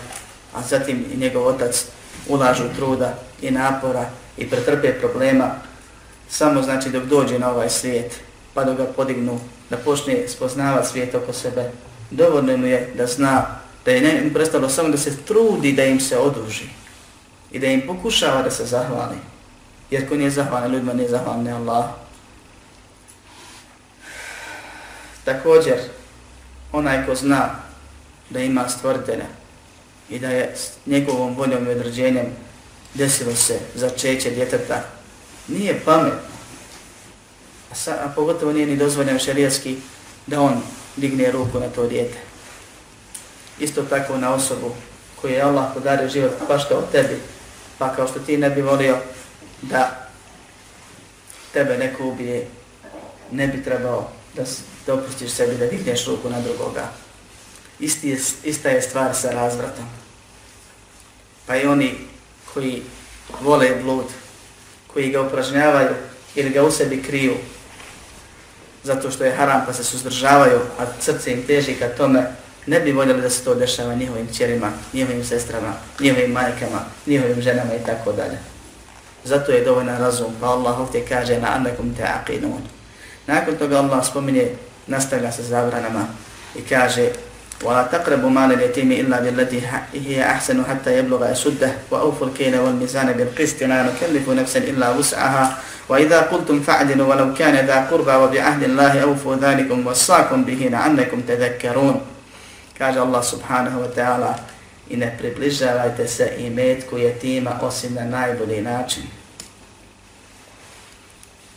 [0.54, 1.84] a zatim i njegov otac
[2.28, 5.50] ulažu truda i napora i pretrpe problema
[6.32, 8.20] samo znači dok dođe na ovaj svijet
[8.54, 9.40] pa dok ga podignu
[9.70, 11.70] da počne spoznavati svijet oko sebe
[12.10, 13.46] dovoljno mu je da zna
[13.84, 16.64] da je ne prestalo samo da se trudi da im se oduži
[17.52, 19.16] i da im pokušava da se zahvali.
[19.90, 21.84] Jer ko nije zahvalan ljudima nije zahvalan ne Allah.
[25.24, 25.76] Također
[26.72, 27.50] onaj ko zna
[28.30, 29.26] da ima stvoritelja
[30.08, 30.54] i da je
[30.86, 32.26] njegovom voljom i određenjem
[32.94, 34.82] desilo se začeće djeteta,
[35.48, 36.18] nije pametno,
[37.70, 39.76] a, sa, a pogotovo nije ni dozvoljeno šarijatski
[40.26, 40.62] da on
[40.96, 42.18] digne ruku na to dijete.
[43.58, 44.74] Isto tako na osobu
[45.20, 47.20] koju je Allah podario život pa baš kao tebi,
[47.78, 48.98] pa kao što ti ne bi volio
[49.62, 50.08] da
[51.52, 52.46] tebe neko ubije,
[53.30, 54.42] ne bi trebao da
[54.86, 56.88] dopustiš sebi da digneš ruku na drugoga.
[57.78, 59.84] Isti je, ista je stvar sa razvratom.
[61.46, 61.94] Pa i oni
[62.54, 62.82] koji
[63.40, 64.04] vole blud,
[64.92, 65.90] koji ga upražnjavaju
[66.34, 67.34] ili ga u sebi kriju
[68.84, 72.26] zato što je haram pa se suzdržavaju, a srce im teži ka tome,
[72.66, 77.74] ne bi voljeli da se to dešava njihovim čerima, njihovim sestrama, njihovim majkama, njihovim ženama
[77.74, 78.38] i tako dalje.
[79.24, 82.60] Zato je dovoljna razum, pa Allah ovdje kaže na annakum te aqinun.
[83.26, 84.48] Nakon toga Allah spominje,
[84.86, 86.06] nastavlja se zabranama
[86.56, 87.08] i kaže
[87.62, 89.62] ولا تقربوا مال اليتيم إلا بالتي
[89.94, 91.72] هي أحسن حتى يبلغ أشده.
[91.90, 95.58] وأوفوا الكيل والميزان بالقسط لا نكلف نفسا إلا وسعها.
[95.88, 102.00] وإذا قلتم فعدلوا ولو كان ذا قربى وبعهد الله أوفوا ذلكم وصاكم به لعلكم تذكرون.
[102.78, 104.34] كاج الله سبحانه وتعالى
[104.90, 109.02] i ne približavajte se i metku jetima osim na najbolji način.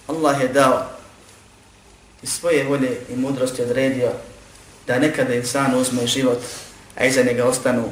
[0.07, 0.49] Allah je
[2.23, 4.11] i svoje volje i mudrosti odredio
[4.87, 6.39] da nekada insan uzme život,
[6.95, 7.83] a iza njega ostanu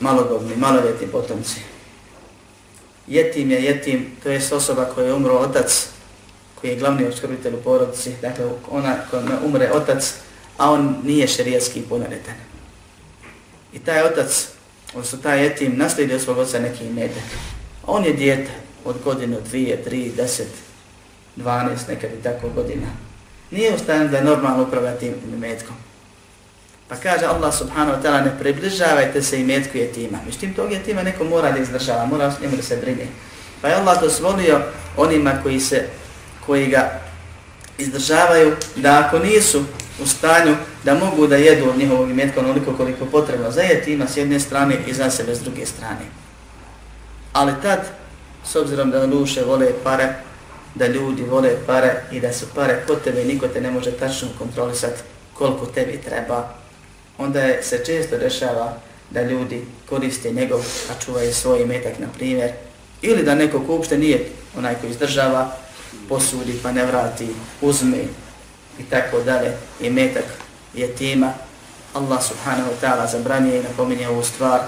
[0.00, 1.60] malodobni, maloljetni potomci.
[3.06, 5.88] Jetim je jetim, to je osoba koja je umro otac,
[6.60, 10.14] koji je glavni obskrbitelj u porodici, dakle ona koja umre otac,
[10.56, 12.34] a on nije šerijetski punoljetan.
[13.72, 14.48] I taj otac,
[14.94, 17.24] odnosno taj jetim, naslijedio svog oca neki imetak.
[17.86, 18.50] On je dijete
[18.84, 20.48] od godinu, dvije, tri, deset,
[21.36, 22.86] dvanest, nekad i tako godina.
[23.50, 25.76] Nije u stanju da normalno upravlja tim imetkom.
[26.90, 30.18] Pa kaže Allah subhanahu wa ta'ala ne približavajte se i metku jetima.
[30.26, 33.06] Međutim, tog jetima neko mora da izdržava, mora s njemu da se brine.
[33.62, 34.60] Pa je Allah dozvolio
[34.96, 35.86] onima koji se
[36.46, 37.00] koji ga
[37.78, 39.62] izdržavaju da ako nisu
[40.02, 44.16] u stanju da mogu da jedu od njihovog imetka onoliko koliko potrebno za jetima s
[44.16, 46.10] jedne strane i za sebe s druge strane.
[47.32, 47.80] Ali tad,
[48.44, 50.14] s obzirom da duše vole pare,
[50.74, 53.90] da ljudi vole pare i da su pare kod tebe i niko te ne može
[53.90, 55.02] tačno kontrolisati
[55.34, 56.59] koliko tebi treba,
[57.20, 58.76] onda je, se često dešava
[59.10, 62.50] da ljudi koriste njegov, a čuvaju svoj imetak, na primjer,
[63.02, 65.56] ili da neko ko uopšte nije onaj koji izdržava,
[66.08, 67.28] posudi pa ne vrati,
[67.60, 67.98] uzme
[68.78, 70.24] i tako dalje, i metak
[70.74, 71.32] je tima.
[71.94, 74.60] Allah subhanahu wa ta'ala zabranije i napominje ovu stvar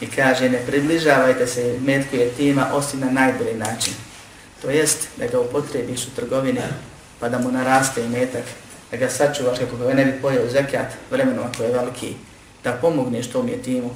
[0.00, 3.94] i kaže ne približavajte se metku je tima osim na najbolji način.
[4.62, 6.60] To jest da ga upotrebiš u trgovini
[7.20, 8.42] pa da mu naraste imetak
[8.93, 12.15] da ga sačuvaš kako ga ne bi pojeo zekat vremenom ako je veliki,
[12.63, 13.89] da pomogneš tom jetimu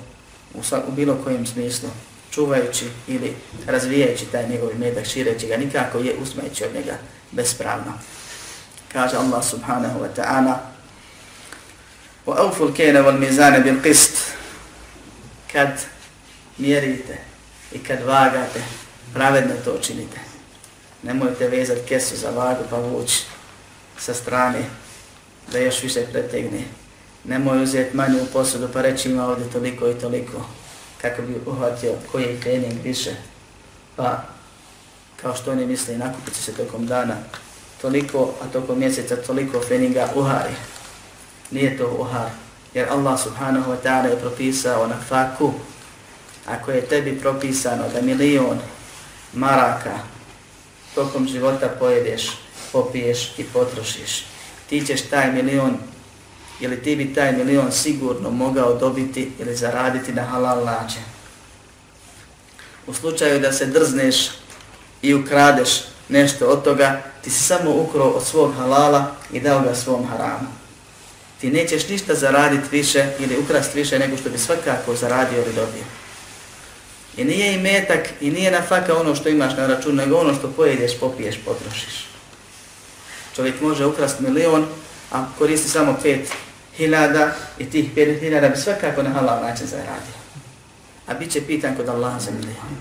[0.54, 1.90] u, u bilo kojem smislu,
[2.32, 3.36] čuvajući ili
[3.68, 6.98] razvijajući taj njegov medak, šireći ga, nikako je usmajući od njega
[7.32, 7.94] bespravno.
[8.94, 10.74] Kaže Allah subhanahu wa ta'ala
[12.26, 14.18] وَأَوْفُ الْكَيْنَ وَالْمِزَانَ بِالْقِسْتِ
[15.52, 15.70] Kad
[16.58, 17.18] mjerite
[17.72, 18.62] i kad vagate,
[19.14, 20.20] pravedno to činite.
[21.04, 23.24] Nemojte vezati kesu za vagu pa vući
[23.98, 24.60] sa strane
[25.53, 26.65] da još više pretegne.
[27.25, 30.45] Nemoj uzeti manju posudu pa reći ima ovdje toliko i toliko
[31.03, 33.11] kako bi uhvatio koji je trening više.
[33.97, 34.25] Pa
[35.17, 37.17] kao što oni misle nakupit se tokom dana
[37.81, 40.55] toliko, a tokom mjeseca toliko treninga uhari.
[41.51, 42.31] Nije to uhar.
[42.75, 45.53] Jer Allah subhanahu wa ta'ala je propisao na faku
[46.47, 48.59] ako je tebi propisano da milion
[49.33, 49.99] maraka
[50.95, 52.31] tokom života pojedeš,
[52.73, 54.25] popiješ i potrošiš
[54.69, 55.77] ti ćeš taj milion
[56.61, 61.03] ili ti bi taj milion sigurno mogao dobiti ili zaraditi na halal način.
[62.87, 64.17] U slučaju da se drzneš
[65.03, 65.71] i ukradeš
[66.09, 70.49] nešto od toga, ti si samo ukro od svog halala i dao ga svom haramu.
[71.41, 75.85] Ti nećeš ništa zaraditi više ili ukrast više nego što bi svakako zaradio ili dobio.
[77.17, 80.35] I nije i metak i nije na faka ono što imaš na računu, nego ono
[80.35, 82.08] što pojedeš, popiješ, potrošiš.
[83.39, 84.67] Čovjek može ukrasti milion,
[85.13, 86.29] a koristi samo pet
[86.77, 90.19] hiljada i tih pet hiljada bi svakako na halal način zaradio.
[91.07, 92.77] A bit će pitan kod Allaha za milion.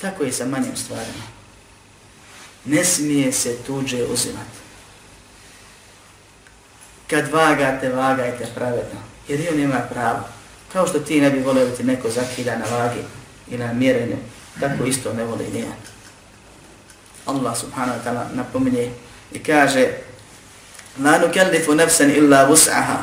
[0.00, 1.24] Tako je sa manjim stvarima.
[2.64, 4.58] Ne smije se tuđe uzimati.
[7.10, 9.00] Kad vagate, vagajte pravedno.
[9.28, 10.28] Jer i on ima pravo.
[10.72, 13.00] Kao što ti ne bi volio da ti neko zakida na vagi
[13.50, 14.16] i na mjerenju,
[14.60, 15.93] tako isto ne voli nijati.
[17.25, 18.91] Allah subhanahu wa ta'ala napominje
[19.31, 19.87] i kaže
[20.99, 22.97] La nukellifu nefsen illa vus'aha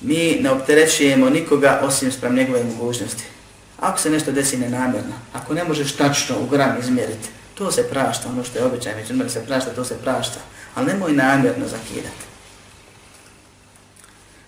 [0.00, 3.24] Mi ne opterećujemo nikoga osim sprem njegove mogućnosti.
[3.80, 8.28] Ako se nešto desi nenamjerno, ako ne možeš tačno u gram izmjeriti, to se prašta,
[8.28, 10.38] ono što je običaj, među njima se prašta, to se prašta.
[10.74, 12.28] Ali nemoj namjerno zakidati.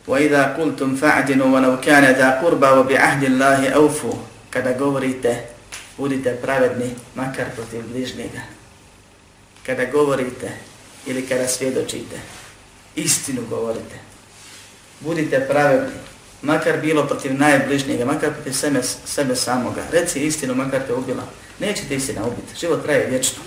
[0.07, 4.15] وَإِذَا قُلْتُمْ فَعْدِنُوا وَنَوْ كَانَ ذَا قُرْبَا وَبِعَهْدِ اللَّهِ أَوْفُوا
[4.51, 5.47] Kada govorite,
[5.99, 8.54] budite pravedni, makar protiv bližnjega
[9.66, 10.52] kada govorite
[11.06, 12.20] ili kada svjedočite,
[12.96, 13.96] istinu govorite.
[15.00, 16.00] Budite pravedni
[16.42, 21.24] makar bilo protiv najbližnjega, makar protiv sebe, sebe samoga, reci istinu, makar te ubila.
[21.60, 23.44] Neće te istina ubiti, život traje vječno.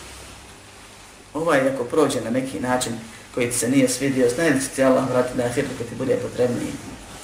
[1.35, 2.93] Ovaj ako prođe na neki način
[3.35, 6.17] koji ti se nije svidio, znaj da ti Allah vrati na ahiru kad ti bude
[6.17, 6.73] potrebniji.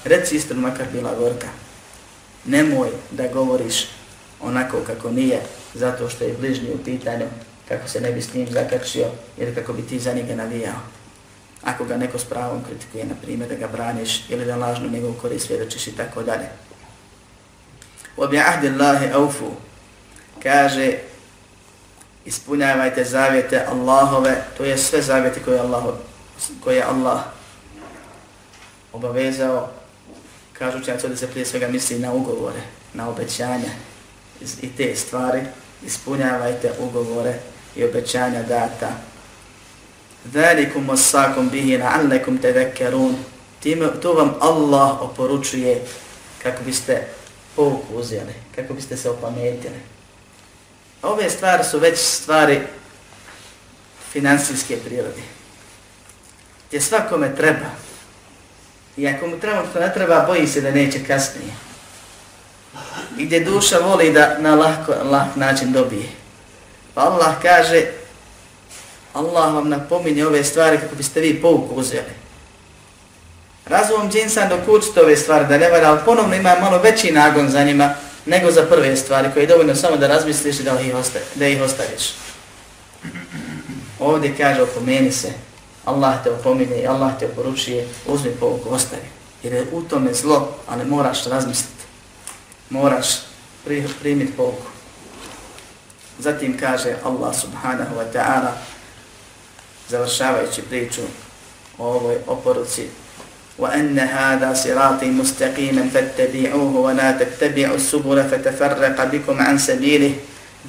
[0.05, 1.49] Reci istinu, makar bila gorka.
[2.45, 3.87] Nemoj da govoriš
[4.41, 5.41] onako kako nije,
[5.75, 7.27] zato što je bližnji u pitanju,
[7.69, 9.07] kako se ne bi s njim zakačio
[9.39, 10.81] ili kako bi ti za njega navijao.
[11.63, 15.13] Ako ga neko s pravom kritikuje, na primjer, da ga braniš ili da lažno nego
[15.13, 16.49] korist svjedočiš i tako dalje.
[18.17, 19.51] Obi ahdi Allahi aufu,
[20.43, 20.93] kaže,
[22.25, 25.85] ispunjavajte zavjete Allahove, to je sve zavjete koje, Allah,
[26.65, 27.21] koje Allah
[28.93, 29.71] obavezao,
[30.53, 32.61] kažu će da se prije svega misli na ugovore,
[32.95, 33.71] na obećanja
[34.63, 35.41] i te stvari,
[35.87, 37.35] ispunjavajte ugovore
[37.77, 38.91] i obećanja data.
[40.33, 43.17] Zalikum wasakum bihi la'allakum tadhakkarun.
[43.61, 45.83] Time to vam Allah oporučuje
[46.43, 47.07] kako biste
[47.57, 49.81] pouku uzeli, kako biste se opametili.
[51.03, 52.61] Ove stvari su već stvari
[54.13, 55.23] finansijske prirode.
[56.69, 57.71] Gdje svakome treba.
[58.97, 61.53] I ako mu treba što ne treba, boji se da neće kasnije.
[63.19, 66.24] I gdje duša voli da na lahko, lah način dobije.
[66.95, 67.87] Pa Allah kaže,
[69.13, 72.15] Allah vam napominje ove stvari kako biste vi pouku uzeli.
[73.67, 77.49] Razumom džinsan dok učite ove stvari da ne vada, ali ponovno ima malo veći nagon
[77.49, 77.95] za njima
[78.27, 81.47] nego za prve stvari koje je dovoljno samo da razmisliš i da ih, osta, da
[81.47, 82.13] ih ostaviš.
[84.01, 85.33] Ovdje kaže opomeni se,
[85.85, 89.03] Allah te opominje i Allah te oporučuje, uzmi pouku, ostavi.
[89.43, 91.85] Jer je u tome zlo, ali moraš razmisliti.
[92.71, 93.07] Moraš
[94.01, 94.74] primiti pouku.
[96.20, 98.52] Zatim kaže Allah subhanahu wa ta'ala,
[99.90, 101.02] završavajući priču
[101.78, 102.88] o ovoj oporuci
[103.60, 110.14] وأن هذا صراطي مستقيما فاتبعوه ولا تتبعوا السبل فتفرق بكم عن سبيله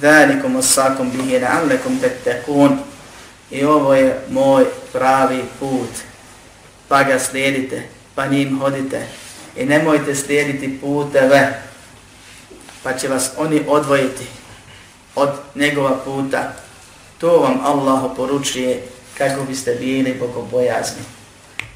[0.01, 2.79] ذلكم وصاكم به لعلكم تتقون
[3.51, 5.89] I ovo je moj pravi put,
[6.87, 7.83] pa ga slijedite,
[8.15, 9.07] pa njim hodite
[9.55, 11.61] i nemojte slijediti puteve,
[12.83, 14.25] pa će vas oni odvojiti
[15.16, 16.52] od njegova puta.
[17.18, 18.82] To vam Allah poručuje
[19.18, 21.02] kako biste bili bogobojazni.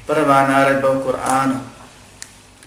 [0.07, 1.55] Prva naredba u Kur'anu.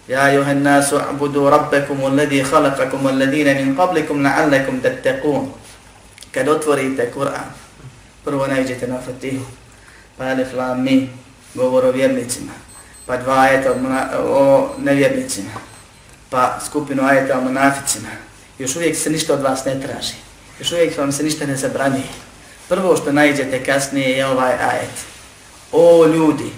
[0.08, 5.48] Ja juhan nasu abudu rabbekum alladhi khalaqakum alladhina min qablikum la'allakum tattaqun.
[6.32, 7.54] Kad otvorite Kur'an,
[8.24, 9.44] prvo najđete na Fatihu,
[10.18, 11.10] pa alif lam mi,
[11.54, 12.52] govor o vjernicima,
[13.06, 13.70] pa dva ajeta
[14.18, 15.50] o nevjernicima,
[16.30, 18.08] pa skupinu ajeta o monaficima.
[18.58, 20.23] Još uvijek se ništa od vas ne traži.
[20.58, 22.02] Još uvijek vam se ništa ne zabrani.
[22.68, 24.90] Prvo što najđete kasnije je ovaj ajet.
[25.72, 26.52] O ljudi,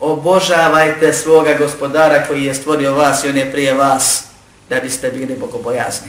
[0.00, 4.24] obožavajte svoga gospodara koji je stvorio vas i on je prije vas
[4.68, 6.08] da biste bili bogobojazni.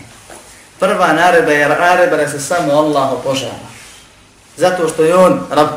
[0.80, 3.74] Prva naredba je naredba da se samo Allah obožava.
[4.58, 5.70] Zato što je on rab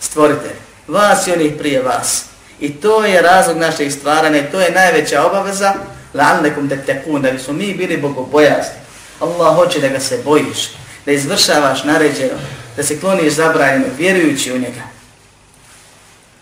[0.00, 0.50] stvorite.
[0.88, 2.24] Vas i onih prije vas.
[2.60, 4.50] I to je razlog naših stvaranja.
[4.50, 5.74] To je najveća obaveza.
[6.14, 7.22] La'alnekum te tekun.
[7.22, 8.81] Da bi smo mi bili bogobojazni.
[9.21, 10.69] Allah hoće da ga se bojiš.
[11.05, 12.39] Da izvršavaš naređeno.
[12.75, 14.81] Da se kloniš zabranjeno vjerujući u njega.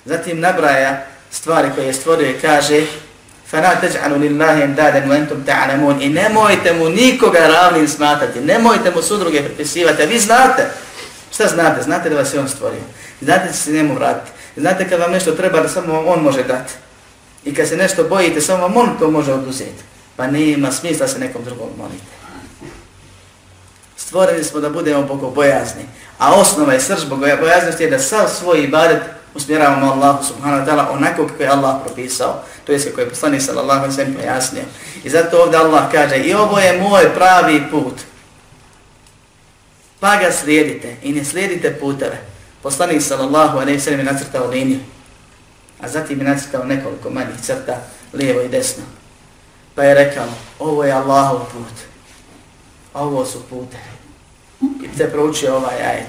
[0.06, 2.86] Zatim nabraja stvari koje je stvorio i kaže
[3.52, 9.44] فَنَا تَجْعَلُوا لِلَّهِ اِمْدَادًا وَاَنْتُمْ تَعْلَمُونَ I nemojte mu nikoga ravnim smatrati, nemojte mu sudruge
[9.44, 10.66] prepisivati, a vi znate.
[11.34, 11.84] Šta znate?
[11.84, 12.82] Znate da vas je on stvorio.
[13.22, 14.32] Znate da se njemu vratiti.
[14.58, 16.74] Znate kad vam nešto treba da samo on može dati.
[17.46, 19.84] I kad se nešto bojite, samo vam on to može oduzeti.
[20.16, 22.04] Pa nema smisla se nekom drugom moliti.
[24.11, 25.83] stvoreni smo da budemo bogobojazni.
[26.19, 29.03] A osnova i srž bogobojaznosti je da sav svoj ibadet
[29.35, 33.41] usmjeravamo Allahu subhanahu wa ta'ala onako kako je Allah propisao, to je kako je poslani
[33.41, 34.63] sallallahu alaihi sallam pojasnio.
[35.05, 37.95] I zato ovdje Allah kaže, i ovo je moj pravi put,
[40.01, 42.21] pa ga slijedite i ne slijedite puteve.
[42.63, 44.81] Poslani sallallahu alaihi sallam je nacrtao liniju,
[45.81, 47.77] a zatim je nacrtao nekoliko manjih crta,
[48.13, 48.83] lijevo i desno.
[49.75, 50.27] Pa je rekao,
[50.59, 51.75] ovo je Allahov put,
[52.95, 54.00] ovo su putevi.
[54.61, 56.09] I te proučio ovaj ajet.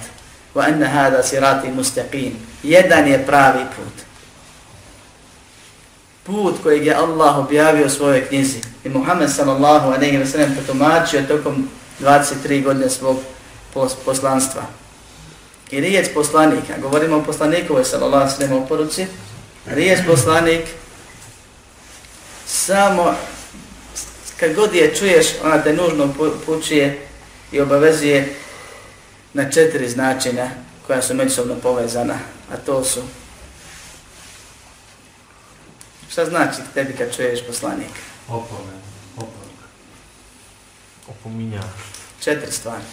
[0.55, 3.93] Wa anna hada sirati mustaqim jedan je pravi put.
[6.23, 8.59] Put kojeg je Allah objavio u svojoj knjizi.
[8.83, 13.17] I Muhammed sallallahu alejhi wa sallam potomačio tokom 23 godine svog
[14.05, 14.61] poslanstva.
[15.71, 19.05] I riječ poslanika, govorimo o poslanikovoj sallallahu alejhi wa sallam oporuci,
[19.65, 20.61] riječ poslanik
[22.47, 23.15] samo
[24.39, 26.13] kad god je čuješ, ona te nužno
[26.45, 27.07] pučuje
[27.51, 28.35] i obavezuje
[29.33, 30.49] na četiri značenja
[30.87, 32.19] koja su međusobno povezana
[32.51, 33.01] a to su
[36.11, 37.99] Šta znači tebi kad čuješ poslanika?
[38.27, 38.81] Opomen,
[39.17, 39.49] opomen.
[41.07, 41.61] Opominja.
[42.23, 42.83] Četiri stvari.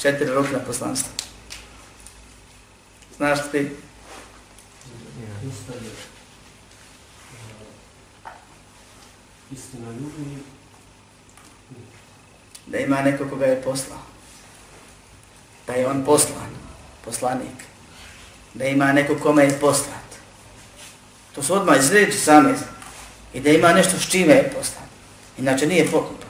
[0.00, 1.12] Četiri rukna poslanstva.
[3.16, 3.70] Znaš ti?
[5.18, 5.52] Yeah.
[9.52, 10.42] Istina ljubi
[12.72, 14.02] Da ima neko koga je poslao.
[15.66, 16.50] Da je on poslan.
[17.04, 17.58] Poslanik.
[18.54, 20.08] Da ima neko kome je poslat.
[21.34, 22.54] To su odmah izreći same.
[23.34, 24.88] I da ima nešto s čime je poslan.
[25.38, 26.22] Inače nije pokupan.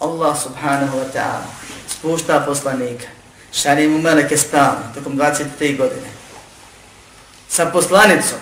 [0.00, 1.48] Allah subhanahu wa ta'ala
[1.88, 3.06] spušta poslanika,
[3.52, 6.10] šalje mu meleke stalno, tokom 23 godine,
[7.48, 8.38] sa poslanicom,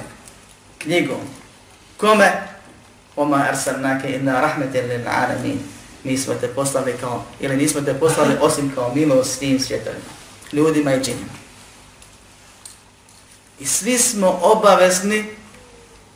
[0.79, 1.21] knjigom,
[1.97, 2.33] kome?
[3.17, 5.61] Oma arsalnake inna rahmetin lil alamin
[6.05, 10.05] nismo te poslali kao, ili nismo te poslali osim kao milo svim svjetovima,
[10.53, 11.33] ljudima i džinima.
[13.61, 15.25] I svi smo obavezni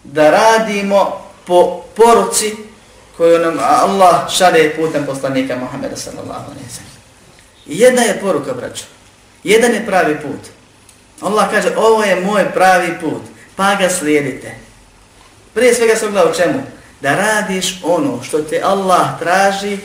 [0.05, 2.57] da radimo po poruci
[3.16, 6.97] koju nam Allah šalje putem poslanika Muhammeda sallallahu alaihi sallam.
[7.66, 8.84] I jedna je poruka, braćo.
[9.45, 10.41] Jedan je pravi put.
[11.20, 13.22] Allah kaže, ovo je moj pravi put,
[13.57, 14.55] pa ga slijedite.
[15.55, 16.62] Prije svega se gleda u čemu?
[17.01, 19.78] Da radiš ono što te Allah traži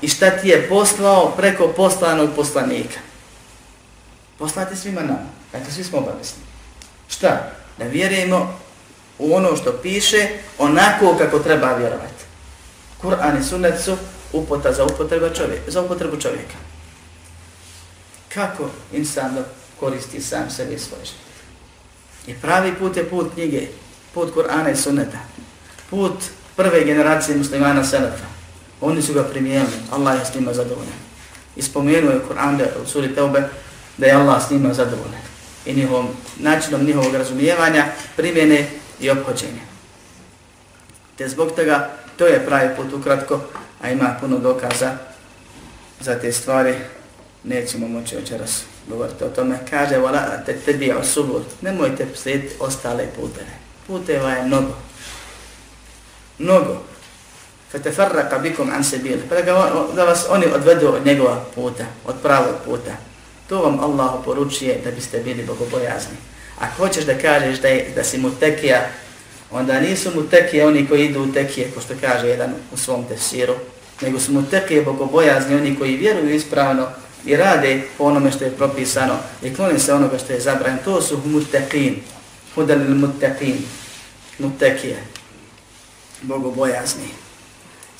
[0.00, 2.98] i šta ti je poslao preko poslanog poslanika.
[4.38, 5.30] Poslati svima nama.
[5.52, 6.42] Dakle, svi smo obavisni.
[7.08, 7.52] Šta?
[7.78, 8.58] Da vjerujemo
[9.18, 10.28] u ono što piše
[10.58, 12.24] onako kako treba vjerovati.
[13.02, 13.96] Kur'an i sunnet su
[14.32, 16.56] upota za, upotreba čovjeka, za upotrebu čovjeka.
[18.34, 19.44] Kako insan da
[19.80, 21.26] koristi sam sebi i svoj život?
[22.26, 23.66] I pravi put je put knjige,
[24.14, 25.18] put Kur'ana i sunneta,
[25.90, 26.14] put
[26.56, 28.26] prve generacije muslimana Selefa.
[28.80, 30.98] Oni su ga primijenili, Allah je s njima zadovoljan.
[31.56, 33.42] I spomenuo je Kur'an u suri Teube
[33.96, 35.22] da je Allah s njima zadovoljan.
[35.66, 36.08] I njihovom,
[36.38, 37.84] načinom njihovog razumijevanja,
[38.16, 38.68] primjene
[39.00, 39.66] i obhođenja.
[41.16, 43.40] Te zbog toga To je pravi put ukratko,
[43.82, 44.92] a ima puno dokaza
[46.00, 46.74] za te stvari.
[47.44, 49.58] Nećemo moći večeras govoriti o tome.
[49.70, 53.50] Kaže, vola, te tebi je osubur, nemojte slijediti ostale puteve.
[53.86, 54.74] Puteva je mnogo.
[56.38, 56.82] Mnogo.
[57.76, 59.00] fetefarraka bikum an se.
[59.28, 59.42] Pa
[59.94, 62.96] da vas oni odvedu od njegova puta, od pravog puta.
[63.48, 66.16] To vam Allah poručuje da biste bili bogobojazni.
[66.58, 68.86] Ako hoćeš da kažeš da, je, da si mu tekija,
[69.50, 73.04] onda nisu mu tekije oni koji idu u tekije, ko što kaže jedan u svom
[73.04, 73.54] tefsiru,
[74.00, 76.88] nego su mu tekije bogobojazni oni koji vjeruju ispravno
[77.24, 80.82] i rade po onome što je propisano i klone se onoga što je zabranjeno.
[80.84, 81.94] To su muteqin,
[82.54, 83.56] hudalil muteqin,
[84.38, 84.96] mutekije,
[86.22, 87.08] bogobojazni.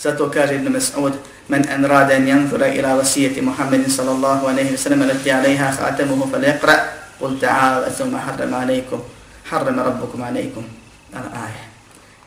[0.00, 1.12] Zato kaže Ibn Mas'ud,
[1.48, 6.30] men en rada en janzura ila vasijeti Muhammedin sallallahu aleyhi wa sallam, leti alejha khatemuhu
[6.30, 6.74] fal iqra,
[7.20, 9.00] qul ta'al, thumma harram alejkum,
[9.50, 10.64] harram rabbukum alejkum
[11.14, 11.64] al-aje.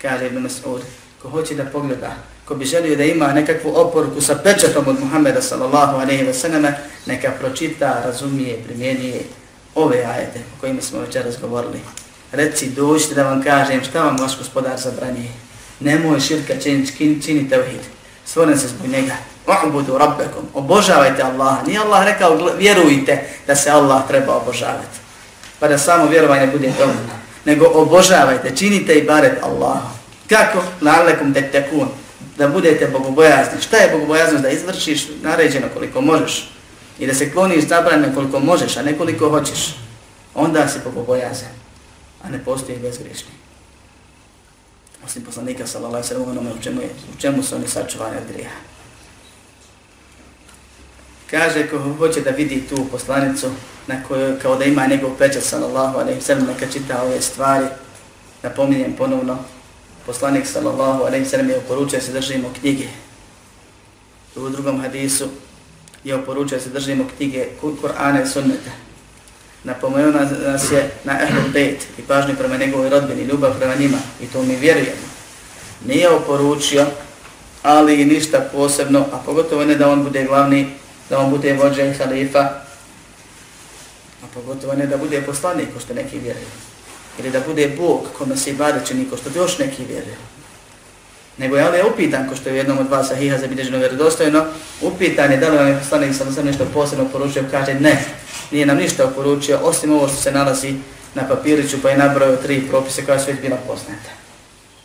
[0.01, 0.81] Kaže Ibn Mas'ud,
[1.21, 2.15] ko hoće da pogleda,
[2.45, 6.73] ko bi želio da ima nekakvu oporuku sa pečatom od Muhammeda sallallahu alaihi wa sallam,
[7.05, 9.21] neka pročita, razumije, primjenije
[9.75, 11.79] ove ajete o kojima smo već razgovorili.
[12.31, 15.48] Reci, dođite da vam kažem šta vam vaš gospodar zabranije.
[15.79, 17.81] Nemoj širka činiti, čini tevhid.
[18.25, 19.13] Stvoren se zbog njega.
[19.47, 20.43] U'budu rabbekom.
[20.53, 21.63] Obožavajte Allaha.
[21.67, 24.99] Nije Allah rekao, vjerujte da se Allah treba obožavati.
[25.59, 29.77] Pa da samo vjerovanje bude dovoljno nego obožavajte, činite i baret Allah.
[30.29, 30.63] Kako?
[30.81, 31.87] Lalekum tektekun.
[32.37, 33.61] Da budete bogobojazni.
[33.61, 34.43] Šta je bogobojaznost?
[34.43, 36.51] Da izvršiš naređeno koliko možeš.
[36.99, 39.75] I da se kloniš zabranjeno koliko možeš, a ne koliko hoćeš.
[40.35, 41.49] Onda si bogobojazan.
[42.23, 43.38] A ne postoji bezgriješni.
[45.09, 48.59] Osim poslanika sallallahu sallam onome u čemu, je, u čemu su oni sačuvani od grijeha.
[51.29, 53.49] Kaže ko hoće da vidi tu poslanicu
[53.87, 57.65] na kojoj kao da ima njegov pečat sallallahu alejhi ve sellem neka čita ove stvari.
[58.43, 59.37] Napominjem ponovno,
[60.05, 62.87] poslanik sallallahu alejhi ve sellem je oporučio se držimo knjige.
[64.35, 65.27] U drugom hadisu
[66.03, 68.88] je oporučio se držimo knjige Kur'ana i Sunneta
[69.63, 70.11] Napomenuo
[70.45, 74.43] nas je na Ehlul Bejt i pažnju prema njegovoj rodbini, ljubav prema njima i to
[74.43, 75.09] mi vjerujemo.
[75.85, 76.85] Nije oporučio,
[77.63, 80.69] ali i ništa posebno, a pogotovo ne da on bude glavni
[81.09, 82.39] da on bude vođa i halifa,
[84.23, 86.45] a pogotovo ne da bude poslanik, ko što neki vjeruju.
[87.19, 90.15] Ili da bude Bog kome se ibade čini, ko što još neki vjeruju.
[91.39, 94.45] Nego je ovdje upitan, ko što je jednom od vas sahiha zabilježeno vjerodostojno,
[94.81, 98.05] upitan je da li vam je poslanik sam sam nešto posebno poručio, kaže ne,
[98.51, 100.73] nije nam ništa poručio, osim ovo što se nalazi
[101.15, 104.11] na papiriću, pa je nabrojio tri propise koja su već bila poznata.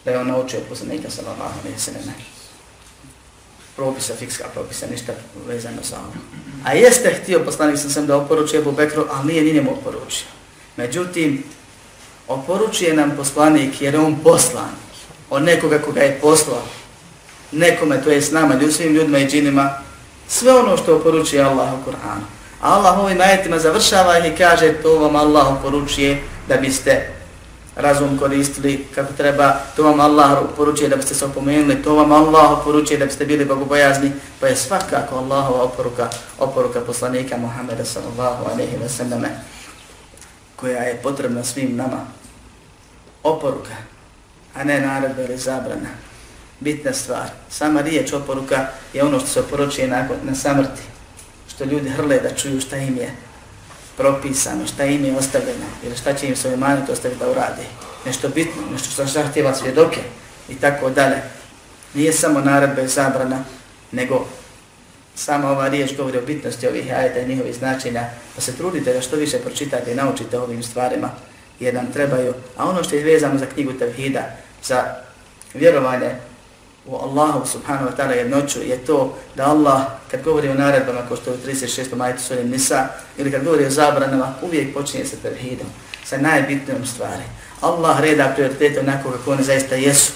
[0.05, 2.15] Da je on naučio poslanika sallallahu alaihi sallam
[3.77, 5.13] propisa, fikska propisa, ništa
[5.47, 6.13] vezano sa ovom.
[6.65, 10.27] A jeste htio poslanik sam sam da oporučuje Ebu Bekru, ali nije ni njemu oporučio.
[10.77, 11.45] Međutim,
[12.29, 14.71] Oporučuje nam poslanik jer je on poslan
[15.31, 16.63] od nekoga koga je poslao.
[17.53, 19.71] Nekome, to je s nama, svim ljudima i džinima,
[20.29, 22.25] sve ono što oporučuje Allah u Kur'anu.
[22.61, 27.15] Allah ovim ajetima završava i kaže to vam Allah oporučuje da biste
[27.77, 32.59] razum koristili kako treba, to vam Allah poručuje da biste se opomenuli, to vam Allah
[32.65, 36.09] poručuje da biste bili bogobojazni, pa je svakako Allahova oporuka,
[36.39, 39.29] oporuka poslanika Muhammeda sallallahu alaihi wa selleme,
[40.57, 42.07] koja je potrebna svim nama.
[43.23, 43.75] Oporuka,
[44.55, 45.89] a ne naredba ili zabrana.
[46.61, 47.29] Bitna stvar.
[47.51, 50.83] Sama riječ oporuka je ono što se oporučuje nakon, na samrti,
[51.49, 53.11] što ljudi hrle da čuju šta im je
[53.97, 57.63] propisano, šta im je ostavljeno, ili šta će im se manit ostaviti da urade.
[58.07, 60.01] Nešto bitno, nešto što zahtjeva svjedoke
[60.49, 61.17] i tako dalje.
[61.95, 63.45] Nije samo naredba i zabrana,
[63.93, 64.27] nego
[65.15, 69.01] sama ova riječ govori o bitnosti ovih ajeta i njihovih značenja, pa se trudite da
[69.01, 71.11] što više pročitate i naučite ovim stvarima,
[71.61, 72.35] jer nam trebaju.
[72.57, 74.85] A ono što je vezano za knjigu Tevhida, za
[75.55, 76.11] vjerovanje
[76.87, 81.17] u Allahu subhanahu wa ta'ala jednoću je to da Allah kad govori o naredbama kao
[81.17, 81.97] što je u 36.
[81.97, 82.89] majtu svojim Nisa
[83.19, 85.67] ili kad govori o zabranama uvijek počinje sa tevhidom,
[86.05, 87.23] sa najbitnijom stvari.
[87.61, 90.13] Allah reda prioritete onako kako one zaista jesu,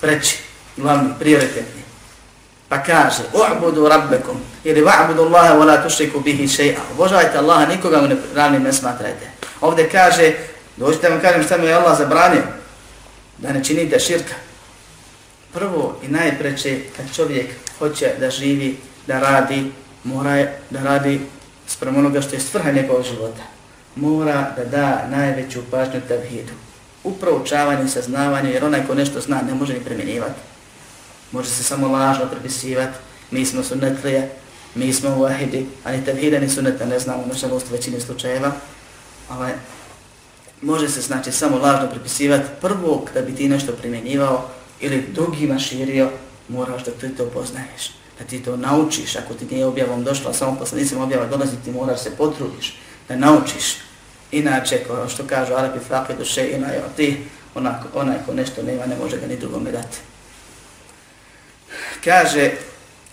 [0.00, 0.38] preći,
[0.76, 1.82] glavni, prioritetni.
[2.68, 6.80] Pa kaže, u'budu rabbekum ili va'budu Allahe wa la tušriku bihi še'a.
[6.92, 9.30] Obožavajte Allaha, nikoga mu ne, ravnim ne smatrajte.
[9.60, 10.32] Ovdje kaže,
[10.76, 12.42] dođite vam kažem šta mi je Allah zabranio,
[13.42, 14.34] da ne da širka,
[15.52, 17.46] prvo i najpreće kad čovjek
[17.78, 18.76] hoće da živi,
[19.06, 19.72] da radi,
[20.04, 21.20] mora da radi
[21.66, 23.42] sprem onoga što je svrha njegovog života.
[23.96, 26.52] Mora da da najveću pažnju tevhidu.
[27.04, 30.40] Uproučavanje, saznavanje, jer onaj ko nešto zna ne može ni primjenjivati.
[31.32, 32.98] Može se samo lažno prepisivati.
[33.30, 34.30] Mi smo sunetlije,
[34.74, 38.52] mi smo vahidi, ali tevhida ni suneta ne znamo, nažalost, u većini slučajeva.
[39.28, 39.52] Ali
[40.62, 44.48] može se znači samo lažno prepisivati prvo da bi ti nešto primjenjivao,
[44.80, 46.10] ili drugima širio,
[46.48, 49.16] moraš da ti to poznaješ, da ti to naučiš.
[49.16, 53.76] Ako ti nije objavom došla, samo poslanicima objava dolazi, ti moraš se potrudiš da naučiš.
[54.32, 58.86] Inače, kao što kažu Arabi, faqe duše ina je ti, onako, onaj ko nešto nema,
[58.86, 59.98] ne može ga ni drugome dati.
[62.04, 62.50] Kaže,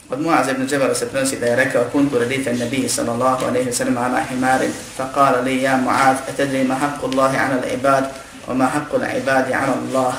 [0.10, 3.97] od Muaz ibn Džebara se prenosi da je rekao kuntu radifen nabiji sallallahu alaihi sallam
[3.97, 8.03] ala himarin, fa kala li ja Muaz, etedri ma haqqu Allahi ala l'ibad,
[8.47, 10.16] wa ma haqqu l'ibadi ala Allah.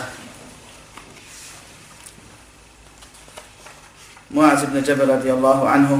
[4.30, 5.98] Muaz ibn Džebel radijallahu anhu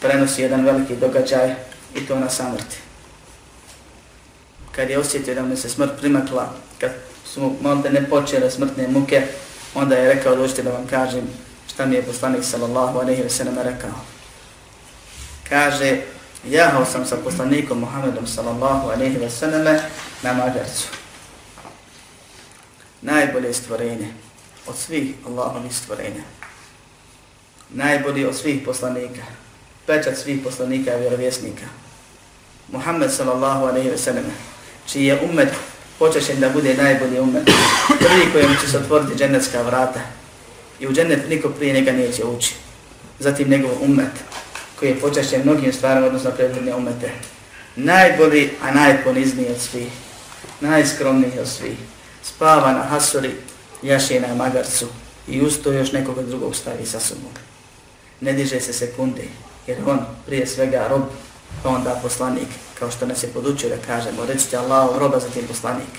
[0.00, 1.54] prenosi jedan veliki događaj
[1.94, 2.76] i to na samrti.
[4.72, 6.90] Kad je osjetio da mu se smrt primakla, kad
[7.24, 9.22] su mu malo ne počele smrtne muke,
[9.74, 11.28] onda je rekao dođite da vam kažem
[11.74, 13.90] šta mi je poslanik sallallahu alaihi wa sallam rekao.
[15.48, 16.02] Kaže,
[16.48, 19.64] jahao sam sa poslanikom Muhammedom sallallahu alaihi wa sallam
[20.22, 20.88] na magarcu.
[23.02, 24.12] Najbolje stvorenje
[24.66, 26.22] od svih Allahovih stvorenja
[27.70, 29.22] najbolji od svih poslanika,
[29.86, 31.66] pečat svih poslanika i vjerovjesnika.
[32.68, 34.24] Muhammed sallallahu alaihi ve sellem,
[34.86, 35.48] čiji je umet
[35.98, 37.50] počešen da bude najbolji umet,
[37.98, 40.00] prvi kojem će se otvoriti džennetska vrata
[40.80, 42.54] i u džennet niko prije njega neće ući.
[43.18, 44.12] Zatim njegov umet
[44.78, 47.10] koji je počašćen mnogim stvarima odnosno prethodne umete.
[47.76, 49.92] Najbolji, a najponizniji od svih,
[50.60, 51.78] najskromniji od svih,
[52.22, 53.30] spava na hasuri,
[53.82, 54.86] jaše na magarcu
[55.28, 57.30] i usto još nekoga drugog stavi sa sobom
[58.24, 59.24] ne diže se sekunde,
[59.66, 61.02] jer on prije svega rob,
[61.62, 62.48] pa onda poslanik,
[62.78, 65.92] kao što nas je podučio da kažemo, recite Allahu roba za tim poslanik.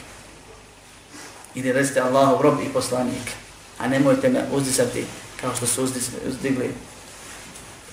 [1.55, 3.31] Ili recite Allahu rob i poslanik,
[3.77, 5.05] a nemojte me uzdisati
[5.41, 5.83] kao što su
[6.27, 6.73] uzdigli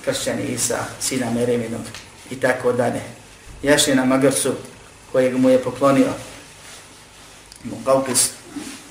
[0.05, 1.81] kršćani Isa, sina Mereminog
[2.31, 3.01] i tako dalje.
[3.63, 4.53] Jaši na Magarsu,
[5.13, 6.13] kojeg mu je poklonio,
[7.65, 8.31] Mukaukis,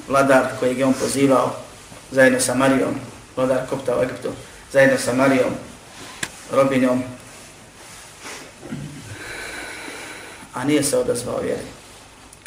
[0.07, 1.55] vladar kojeg je on pozivao
[2.11, 2.95] zajedno sa Marijom,
[3.35, 4.29] vladar Kopta u Egiptu,
[4.71, 5.53] zajedno sa Marijom,
[6.51, 7.03] robinjom,
[10.53, 11.67] a nije se odazvao vjeri.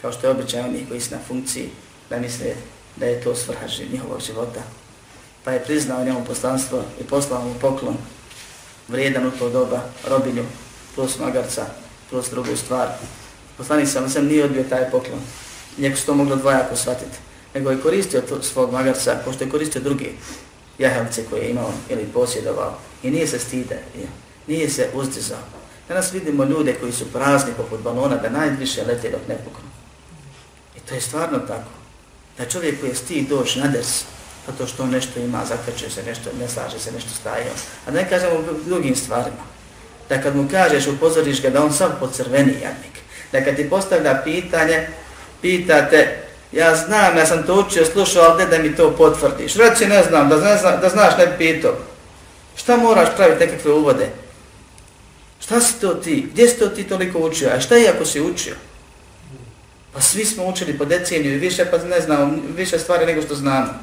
[0.01, 1.71] Kao što je običaj onih koji su na funkciji
[2.11, 2.55] da misle
[2.97, 4.61] da je to svrha njihovog života.
[5.45, 7.97] Pa je priznao njemu poslanstvo i poslao mu poklon
[8.89, 10.45] vrijedan u to doba robinju
[10.95, 11.67] plus magarca
[12.11, 12.89] plus drugu stvar.
[13.57, 15.21] Poslanik sam sam nije odbio taj poklon.
[15.79, 17.19] Njeko su to moglo dvojako shvatiti.
[17.55, 20.15] Nego je koristio svog magarca, pošto je koristio drugi
[20.79, 23.79] jahelce koje je imao ili posjedovao i nije se stide,
[24.47, 25.39] nije se uzdizao.
[25.89, 29.69] Danas vidimo ljude koji su prazni poput balona da najviše lete dok ne puknu.
[30.77, 31.84] I to je stvarno tako.
[32.39, 34.05] Da čovjek koji je stid doći na ders,
[34.47, 37.47] zato što on nešto ima, zakače se nešto, ne slaže se, nešto staje.
[37.87, 39.45] A ne kažemo drugim stvarima.
[40.09, 42.95] Da kad mu kažeš, upozoriš ga da on sam pocrveni jadnik.
[43.33, 44.89] Da kad ti postavlja pitanje,
[45.43, 49.55] pitate, ja znam, ja sam to učio, slušao, ali da mi to potvrdiš.
[49.55, 51.75] Reci, ne znam, da, ne zna, da znaš, ne bi pitao.
[52.57, 54.09] Šta moraš praviti nekakve uvode?
[55.41, 56.29] Šta si to ti?
[56.33, 57.51] Gdje si to ti toliko učio?
[57.57, 58.55] A šta je ako si učio?
[59.95, 63.35] Pa svi smo učili po deceniju i više, pa ne znamo, više stvari nego što
[63.35, 63.75] znamo.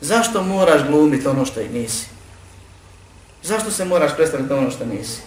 [0.00, 2.06] Zašto moraš glumiti ono što i nisi?
[3.42, 5.20] Zašto se moraš predstaviti ono što nisi?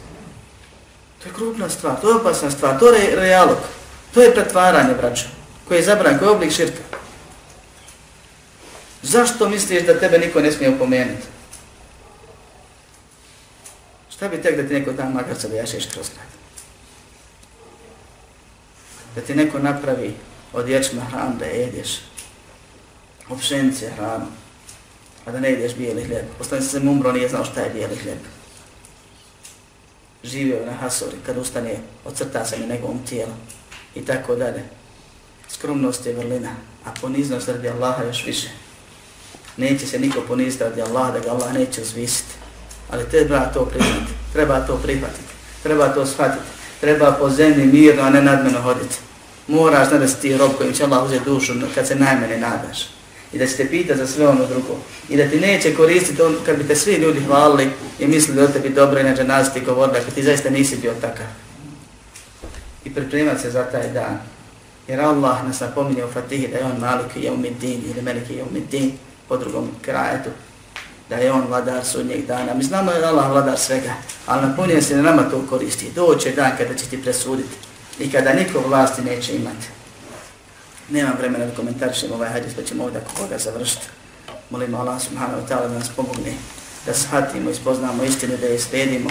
[1.24, 3.58] To je krupna stvar, to je opasna stvar, to je realog,
[4.14, 5.26] to je pretvaranje, braćo,
[5.68, 6.84] koje je zabran, koji je oblik širka.
[9.01, 11.28] Zašto misliš da tebe niko ne smije upomenuti?
[14.10, 16.35] Šta bi tek da ti neko tam makar se da jašeš kroz grad?
[19.16, 20.13] Da ti neko napravi
[20.53, 21.89] od ječma hran da jedeš,
[23.30, 24.26] od pšenice hranu,
[25.26, 26.26] a da ne jedeš bijeli hljeb.
[26.39, 28.20] Ostane se sam umro, nije znao šta je bijeli hljeb.
[30.24, 33.38] Živio na Hasori, kad ustane, ocrta se mi njegovom tijelom
[33.95, 34.63] i tako dalje.
[35.49, 36.51] Skromnost je vrlina,
[36.86, 38.49] a poniznost radi Allaha još više.
[39.57, 42.34] Neće se niko poniziti radi Allaha da ga Allah neće uzvisiti.
[42.91, 48.09] Ali treba to priznati, treba to prihvatiti, treba to shvatiti, treba po zemlji mirno, a
[48.09, 48.95] ne nadmeno hoditi.
[49.47, 52.95] Moraš znati da si ti rob kojim će Allah uzeti dušu kad se najmene nadaš
[53.36, 54.78] i da će te pita za sve ono drugo.
[55.09, 57.69] I da ti neće koristiti on kad bi te svi ljudi hvalili
[57.99, 60.93] i mislili o tebi dobro i na dženazi ti govorili, ako ti zaista nisi bio
[61.01, 61.26] takav.
[62.86, 64.19] I pripremati se za taj dan.
[64.88, 68.36] Jer Allah nas napominje u Fatihi da je on malik i jeumidin ili melik i
[68.36, 68.91] jeumidin
[69.28, 70.30] po drugom krajetu.
[71.10, 72.53] Da je on vladar sudnjeg dana.
[72.53, 73.93] Mi znamo da je Allah vladar svega,
[74.26, 75.91] ali napominje se na nama to koristi.
[75.95, 77.56] Doće dan kada će ti presuditi
[77.99, 79.68] i kada niko vlasti neće imati.
[80.89, 83.86] Nema vremena da komentarišem ovaj hadis, pa ćemo ovdje koga završiti.
[84.49, 86.34] Molimo Allah subhanahu wa ta'ala da nas pomogne,
[86.86, 89.10] da shvatimo i spoznamo istinu, da je slijedimo,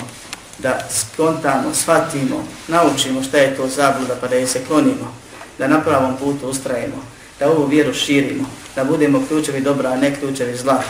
[0.58, 5.14] da skontamo, shvatimo, naučimo šta je to zabluda pa da je se klonimo,
[5.58, 7.04] da na pravom putu ustrajemo,
[7.38, 8.44] da ovu vjeru širimo,
[8.76, 10.82] da budemo ključevi dobra, a ne ključevi zla,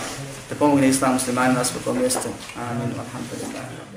[0.50, 2.28] da pomogne islam muslimanima na svakom mjestu.
[2.56, 2.90] Amin.
[2.98, 3.93] Alhamdulillah.